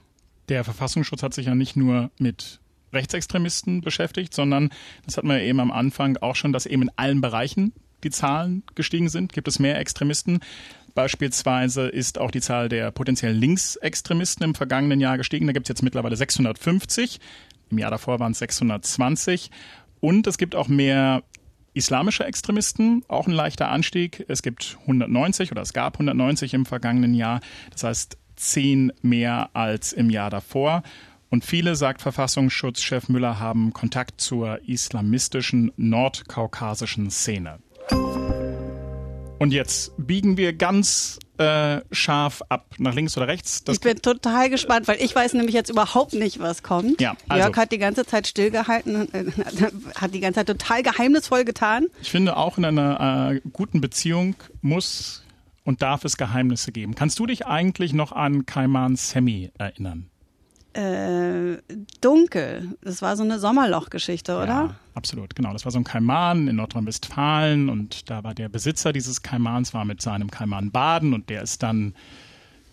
Der 0.49 0.63
Verfassungsschutz 0.63 1.23
hat 1.23 1.33
sich 1.33 1.45
ja 1.45 1.55
nicht 1.55 1.75
nur 1.75 2.09
mit 2.17 2.59
Rechtsextremisten 2.91 3.81
beschäftigt, 3.81 4.33
sondern 4.33 4.69
das 5.05 5.17
hat 5.17 5.23
man 5.23 5.37
ja 5.37 5.43
eben 5.43 5.59
am 5.59 5.71
Anfang 5.71 6.17
auch 6.17 6.35
schon, 6.35 6.53
dass 6.53 6.65
eben 6.65 6.83
in 6.83 6.91
allen 6.95 7.21
Bereichen 7.21 7.73
die 8.03 8.09
Zahlen 8.09 8.63
gestiegen 8.75 9.09
sind? 9.09 9.33
Gibt 9.33 9.47
es 9.47 9.59
mehr 9.59 9.79
Extremisten? 9.79 10.39
Beispielsweise 10.95 11.87
ist 11.87 12.19
auch 12.19 12.31
die 12.31 12.41
Zahl 12.41 12.69
der 12.69 12.91
potenziellen 12.91 13.37
Linksextremisten 13.37 14.43
im 14.43 14.55
vergangenen 14.55 14.99
Jahr 14.99 15.17
gestiegen. 15.17 15.47
Da 15.47 15.53
gibt 15.53 15.65
es 15.65 15.69
jetzt 15.69 15.83
mittlerweile 15.83 16.15
650. 16.15 17.19
Im 17.71 17.77
Jahr 17.79 17.91
davor 17.91 18.19
waren 18.19 18.33
es 18.33 18.39
620. 18.39 19.49
Und 19.99 20.27
es 20.27 20.37
gibt 20.37 20.55
auch 20.55 20.67
mehr 20.67 21.23
islamische 21.73 22.25
Extremisten, 22.25 23.03
auch 23.07 23.27
ein 23.27 23.33
leichter 23.33 23.69
Anstieg. 23.69 24.25
Es 24.27 24.43
gibt 24.43 24.77
190 24.81 25.51
oder 25.51 25.61
es 25.61 25.73
gab 25.73 25.95
190 25.95 26.53
im 26.53 26.65
vergangenen 26.65 27.13
Jahr. 27.15 27.39
Das 27.71 27.83
heißt 27.83 28.17
zehn 28.35 28.91
mehr 29.01 29.49
als 29.53 29.93
im 29.93 30.09
Jahr 30.09 30.29
davor. 30.29 30.83
Und 31.29 31.43
viele, 31.43 31.75
sagt 31.75 32.03
Verfassungsschutzchef 32.03 33.09
Müller, 33.09 33.39
haben 33.39 33.73
Kontakt 33.73 34.21
zur 34.21 34.59
islamistischen 34.67 35.71
nordkaukasischen 35.77 37.09
Szene. 37.09 37.57
Und 39.43 39.51
jetzt 39.51 39.91
biegen 39.97 40.37
wir 40.37 40.53
ganz 40.53 41.19
äh, 41.37 41.81
scharf 41.91 42.41
ab, 42.47 42.75
nach 42.77 42.93
links 42.93 43.17
oder 43.17 43.27
rechts. 43.27 43.61
Das 43.65 43.75
ich 43.75 43.81
bin 43.81 44.01
total 44.01 44.49
gespannt, 44.49 44.87
weil 44.87 45.01
ich 45.01 45.13
weiß 45.13 45.33
nämlich 45.33 45.53
jetzt 45.53 45.69
überhaupt 45.69 46.13
nicht, 46.13 46.39
was 46.39 46.63
kommt. 46.63 47.01
Ja, 47.01 47.17
also, 47.27 47.43
Jörg 47.43 47.57
hat 47.57 47.73
die 47.73 47.77
ganze 47.77 48.05
Zeit 48.05 48.25
stillgehalten, 48.25 49.13
äh, 49.13 49.25
hat 49.95 50.13
die 50.13 50.21
ganze 50.21 50.39
Zeit 50.39 50.47
total 50.47 50.81
geheimnisvoll 50.81 51.43
getan. 51.43 51.87
Ich 52.01 52.09
finde, 52.09 52.37
auch 52.37 52.57
in 52.57 52.63
einer 52.63 53.33
äh, 53.33 53.41
guten 53.51 53.81
Beziehung 53.81 54.35
muss 54.61 55.25
und 55.65 55.81
darf 55.81 56.05
es 56.05 56.15
Geheimnisse 56.15 56.71
geben. 56.71 56.95
Kannst 56.95 57.19
du 57.19 57.25
dich 57.25 57.45
eigentlich 57.45 57.91
noch 57.91 58.13
an 58.13 58.45
Kaiman 58.45 58.95
Semi 58.95 59.51
erinnern? 59.57 60.09
Äh, 60.73 61.57
dunkel. 62.01 62.75
Das 62.81 63.01
war 63.01 63.15
so 63.15 63.23
eine 63.23 63.39
Sommerlochgeschichte, 63.39 64.35
oder? 64.35 64.47
Ja, 64.47 64.75
absolut, 64.95 65.35
genau. 65.35 65.53
Das 65.53 65.65
war 65.65 65.71
so 65.71 65.79
ein 65.79 65.83
Kaiman 65.83 66.47
in 66.47 66.55
Nordrhein-Westfalen 66.55 67.69
und 67.69 68.09
da 68.09 68.23
war 68.23 68.33
der 68.33 68.49
Besitzer 68.49 68.91
dieses 68.91 69.21
Kaimans 69.21 69.73
war 69.73 69.85
mit 69.85 70.01
seinem 70.01 70.31
Kaiman 70.31 70.71
baden 70.71 71.13
und 71.13 71.29
der 71.29 71.43
ist 71.43 71.61
dann 71.63 71.93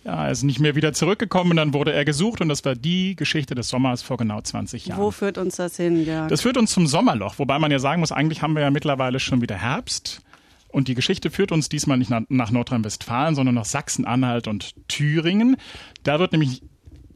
ja, 0.04 0.24
er 0.24 0.30
ist 0.30 0.42
nicht 0.44 0.60
mehr 0.60 0.74
wieder 0.74 0.94
zurückgekommen 0.94 1.50
und 1.50 1.56
dann 1.58 1.74
wurde 1.74 1.92
er 1.92 2.06
gesucht 2.06 2.40
und 2.40 2.48
das 2.48 2.64
war 2.64 2.74
die 2.74 3.16
Geschichte 3.16 3.54
des 3.54 3.68
Sommers 3.68 4.00
vor 4.00 4.16
genau 4.16 4.40
20 4.40 4.86
Jahren. 4.86 4.98
Wo 4.98 5.10
führt 5.10 5.36
uns 5.36 5.56
das 5.56 5.76
hin, 5.76 6.06
ja? 6.06 6.26
Das 6.26 6.40
führt 6.40 6.56
uns 6.56 6.72
zum 6.72 6.86
Sommerloch, 6.86 7.38
wobei 7.38 7.58
man 7.58 7.70
ja 7.70 7.78
sagen 7.78 8.00
muss, 8.00 8.10
eigentlich 8.10 8.40
haben 8.40 8.54
wir 8.54 8.62
ja 8.62 8.70
mittlerweile 8.70 9.20
schon 9.20 9.42
wieder 9.42 9.56
Herbst. 9.56 10.22
Und 10.68 10.86
die 10.86 10.94
Geschichte 10.94 11.30
führt 11.30 11.50
uns 11.52 11.68
diesmal 11.68 11.98
nicht 11.98 12.10
nach, 12.10 12.22
nach 12.28 12.50
Nordrhein-Westfalen, 12.52 13.34
sondern 13.34 13.56
nach 13.56 13.64
Sachsen-Anhalt 13.64 14.46
und 14.46 14.74
Thüringen. 14.86 15.56
Da 16.04 16.20
wird 16.20 16.30
nämlich 16.32 16.62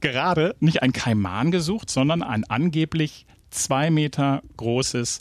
gerade 0.04 0.54
nicht 0.60 0.82
ein 0.82 0.92
Kaiman 0.92 1.50
gesucht, 1.50 1.88
sondern 1.88 2.22
ein 2.22 2.44
angeblich 2.44 3.24
zwei 3.48 3.90
Meter 3.90 4.42
großes 4.58 5.18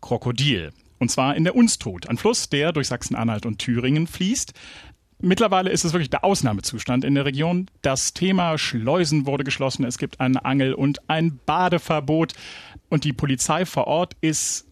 Krokodil. 0.00 0.70
Und 1.00 1.10
zwar 1.10 1.34
in 1.34 1.42
der 1.42 1.56
Unstrut, 1.56 2.08
ein 2.08 2.16
Fluss, 2.16 2.48
der 2.48 2.72
durch 2.72 2.86
Sachsen-Anhalt 2.86 3.44
und 3.44 3.58
Thüringen 3.58 4.06
fließt. 4.06 4.52
Mittlerweile 5.20 5.70
ist 5.70 5.84
es 5.84 5.92
wirklich 5.92 6.10
der 6.10 6.24
Ausnahmezustand 6.24 7.04
in 7.04 7.16
der 7.16 7.24
Region. 7.24 7.66
Das 7.82 8.14
Thema 8.14 8.56
Schleusen 8.56 9.26
wurde 9.26 9.42
geschlossen. 9.42 9.84
Es 9.84 9.98
gibt 9.98 10.20
ein 10.20 10.36
Angel- 10.36 10.74
und 10.74 11.00
ein 11.10 11.40
Badeverbot. 11.44 12.34
Und 12.88 13.02
die 13.02 13.12
Polizei 13.12 13.66
vor 13.66 13.88
Ort 13.88 14.14
ist 14.20 14.66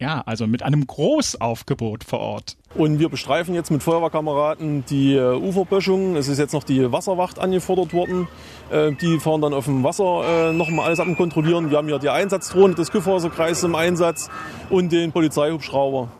ja, 0.00 0.20
also 0.26 0.46
mit 0.46 0.62
einem 0.62 0.86
Großaufgebot 0.86 2.04
vor 2.04 2.18
Ort. 2.18 2.56
Und 2.76 2.98
wir 2.98 3.08
bestreifen 3.08 3.54
jetzt 3.54 3.70
mit 3.70 3.82
Feuerwehrkameraden 3.82 4.84
die 4.84 5.14
äh, 5.14 5.34
Uferböschung. 5.34 6.14
Es 6.14 6.28
ist 6.28 6.38
jetzt 6.38 6.52
noch 6.52 6.62
die 6.62 6.92
Wasserwacht 6.92 7.38
angefordert 7.38 7.94
worden. 7.94 8.28
Äh, 8.70 8.92
die 8.92 9.18
fahren 9.18 9.40
dann 9.40 9.54
auf 9.54 9.64
dem 9.64 9.82
Wasser 9.82 10.50
äh, 10.50 10.52
nochmal 10.52 10.86
alles 10.86 11.00
ab 11.00 11.06
und 11.06 11.16
kontrollieren. 11.16 11.70
Wir 11.70 11.78
haben 11.78 11.88
hier 11.88 11.98
die 11.98 12.10
Einsatzdrohne 12.10 12.74
des 12.74 12.90
Küffhauserkreises 12.90 13.64
im 13.64 13.74
Einsatz 13.74 14.28
und 14.68 14.92
den 14.92 15.10
Polizeihubschrauber. 15.10 16.10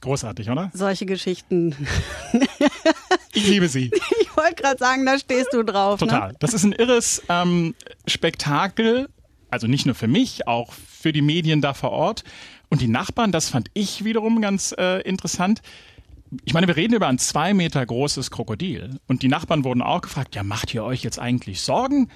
Großartig, 0.00 0.48
oder? 0.48 0.70
Solche 0.72 1.04
Geschichten. 1.04 1.76
ich 3.34 3.46
liebe 3.46 3.68
sie. 3.68 3.90
Ich 4.20 4.34
wollte 4.34 4.54
gerade 4.54 4.78
sagen, 4.78 5.04
da 5.04 5.18
stehst 5.18 5.52
du 5.52 5.62
drauf. 5.62 6.00
Ne? 6.00 6.06
Total. 6.06 6.28
Ne? 6.28 6.36
Das 6.40 6.54
ist 6.54 6.64
ein 6.64 6.72
irres 6.72 7.22
ähm, 7.28 7.74
Spektakel. 8.06 9.10
Also 9.50 9.66
nicht 9.66 9.84
nur 9.84 9.94
für 9.94 10.08
mich, 10.08 10.46
auch 10.46 10.72
für 10.72 11.12
die 11.12 11.20
Medien 11.22 11.60
da 11.60 11.74
vor 11.74 11.90
Ort. 11.90 12.24
Und 12.70 12.80
die 12.80 12.88
Nachbarn, 12.88 13.32
das 13.32 13.50
fand 13.50 13.68
ich 13.74 14.04
wiederum 14.04 14.40
ganz 14.40 14.74
äh, 14.78 15.00
interessant. 15.02 15.60
Ich 16.44 16.54
meine, 16.54 16.68
wir 16.68 16.76
reden 16.76 16.94
über 16.94 17.08
ein 17.08 17.18
zwei 17.18 17.52
Meter 17.52 17.84
großes 17.84 18.30
Krokodil. 18.30 19.00
Und 19.08 19.22
die 19.22 19.28
Nachbarn 19.28 19.64
wurden 19.64 19.82
auch 19.82 20.00
gefragt, 20.00 20.36
ja, 20.36 20.44
macht 20.44 20.72
ihr 20.72 20.84
euch 20.84 21.02
jetzt 21.02 21.18
eigentlich 21.18 21.60
Sorgen? 21.60 22.08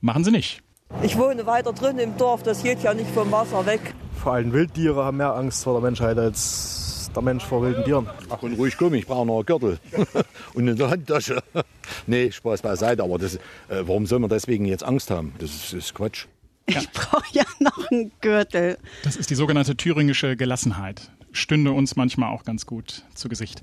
Machen 0.00 0.24
sie 0.24 0.32
nicht. 0.32 0.62
Ich 1.02 1.16
wohne 1.16 1.46
weiter 1.46 1.72
drin 1.72 1.98
im 1.98 2.16
Dorf, 2.18 2.42
das 2.42 2.62
geht 2.62 2.82
ja 2.82 2.92
nicht 2.92 3.10
vom 3.10 3.30
Wasser 3.30 3.64
weg. 3.64 3.94
Vor 4.20 4.34
allem 4.34 4.52
Wildtiere 4.52 5.04
haben 5.04 5.16
mehr 5.16 5.34
Angst 5.34 5.64
vor 5.64 5.80
der 5.80 5.82
Menschheit 5.82 6.18
als 6.18 7.10
der 7.14 7.22
Mensch 7.22 7.44
vor 7.44 7.62
wilden 7.62 7.84
Tieren. 7.84 8.08
Ach, 8.30 8.42
und 8.42 8.54
ruhig 8.54 8.76
komm, 8.76 8.94
ich 8.94 9.06
brauche 9.06 9.26
noch 9.26 9.36
einen 9.36 9.46
Gürtel 9.46 9.78
und 10.54 10.68
eine 10.68 10.90
Handtasche. 10.90 11.42
nee, 12.06 12.30
Spaß 12.30 12.62
beiseite, 12.62 13.02
aber 13.02 13.18
das, 13.18 13.36
äh, 13.36 13.38
warum 13.82 14.06
soll 14.06 14.18
man 14.18 14.30
deswegen 14.30 14.64
jetzt 14.64 14.84
Angst 14.84 15.10
haben? 15.10 15.34
Das 15.38 15.50
ist, 15.50 15.72
ist 15.72 15.94
Quatsch. 15.94 16.26
Ich 16.66 16.90
brauche 16.90 17.24
ja 17.32 17.44
noch 17.58 17.90
einen 17.90 18.12
Gürtel. 18.20 18.78
Das 19.02 19.16
ist 19.16 19.30
die 19.30 19.34
sogenannte 19.34 19.76
thüringische 19.76 20.36
Gelassenheit. 20.36 21.10
Stünde 21.32 21.72
uns 21.72 21.96
manchmal 21.96 22.32
auch 22.32 22.44
ganz 22.44 22.66
gut 22.66 23.02
zu 23.14 23.28
Gesicht. 23.28 23.62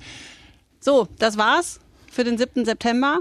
So, 0.79 1.07
das 1.17 1.37
war's 1.37 1.79
für 2.11 2.23
den 2.23 2.37
7. 2.37 2.65
September. 2.65 3.19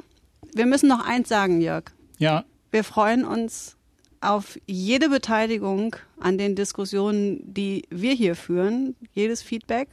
Wir 0.54 0.66
müssen 0.66 0.88
noch 0.88 1.06
eins 1.06 1.28
sagen, 1.28 1.60
Jörg. 1.60 1.84
Ja. 2.18 2.44
Wir 2.70 2.84
freuen 2.84 3.24
uns 3.24 3.76
auf 4.20 4.58
jede 4.66 5.08
Beteiligung 5.08 5.96
an 6.18 6.38
den 6.38 6.56
Diskussionen, 6.56 7.54
die 7.54 7.84
wir 7.90 8.14
hier 8.14 8.34
führen. 8.34 8.96
Jedes 9.14 9.42
Feedback 9.42 9.88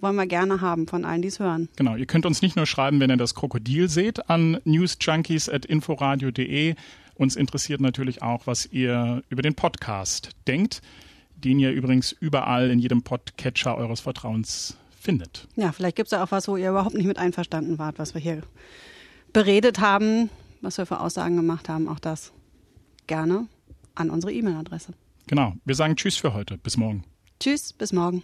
wollen 0.00 0.16
wir 0.16 0.26
gerne 0.26 0.60
haben 0.60 0.86
von 0.86 1.04
allen, 1.04 1.22
die 1.22 1.28
es 1.28 1.40
hören. 1.40 1.68
Genau, 1.76 1.96
ihr 1.96 2.06
könnt 2.06 2.26
uns 2.26 2.42
nicht 2.42 2.56
nur 2.56 2.66
schreiben, 2.66 3.00
wenn 3.00 3.10
ihr 3.10 3.16
das 3.16 3.34
Krokodil 3.34 3.88
seht, 3.88 4.28
an 4.30 4.60
newsjunkies.inforadio.de 4.64 6.74
uns 7.18 7.36
interessiert 7.36 7.80
natürlich 7.80 8.22
auch, 8.22 8.46
was 8.46 8.66
ihr 8.66 9.22
über 9.28 9.42
den 9.42 9.54
Podcast 9.54 10.30
denkt, 10.46 10.80
den 11.36 11.58
ihr 11.58 11.72
übrigens 11.72 12.12
überall 12.12 12.70
in 12.70 12.78
jedem 12.78 13.02
Podcatcher 13.02 13.76
eures 13.76 14.00
Vertrauens 14.00 14.76
findet. 14.98 15.46
Ja, 15.56 15.72
vielleicht 15.72 15.96
gibt 15.96 16.06
es 16.06 16.12
ja 16.12 16.24
auch 16.24 16.30
was, 16.30 16.48
wo 16.48 16.56
ihr 16.56 16.70
überhaupt 16.70 16.94
nicht 16.94 17.06
mit 17.06 17.18
einverstanden 17.18 17.78
wart, 17.78 17.98
was 17.98 18.14
wir 18.14 18.20
hier 18.20 18.42
beredet 19.32 19.80
haben, 19.80 20.30
was 20.60 20.78
wir 20.78 20.86
für 20.86 21.00
Aussagen 21.00 21.36
gemacht 21.36 21.68
haben. 21.68 21.88
Auch 21.88 21.98
das 21.98 22.32
gerne 23.06 23.46
an 23.94 24.10
unsere 24.10 24.32
E-Mail-Adresse. 24.32 24.94
Genau. 25.26 25.54
Wir 25.64 25.74
sagen 25.74 25.96
Tschüss 25.96 26.16
für 26.16 26.32
heute. 26.32 26.56
Bis 26.58 26.76
morgen. 26.76 27.04
Tschüss, 27.40 27.72
bis 27.72 27.92
morgen. 27.92 28.22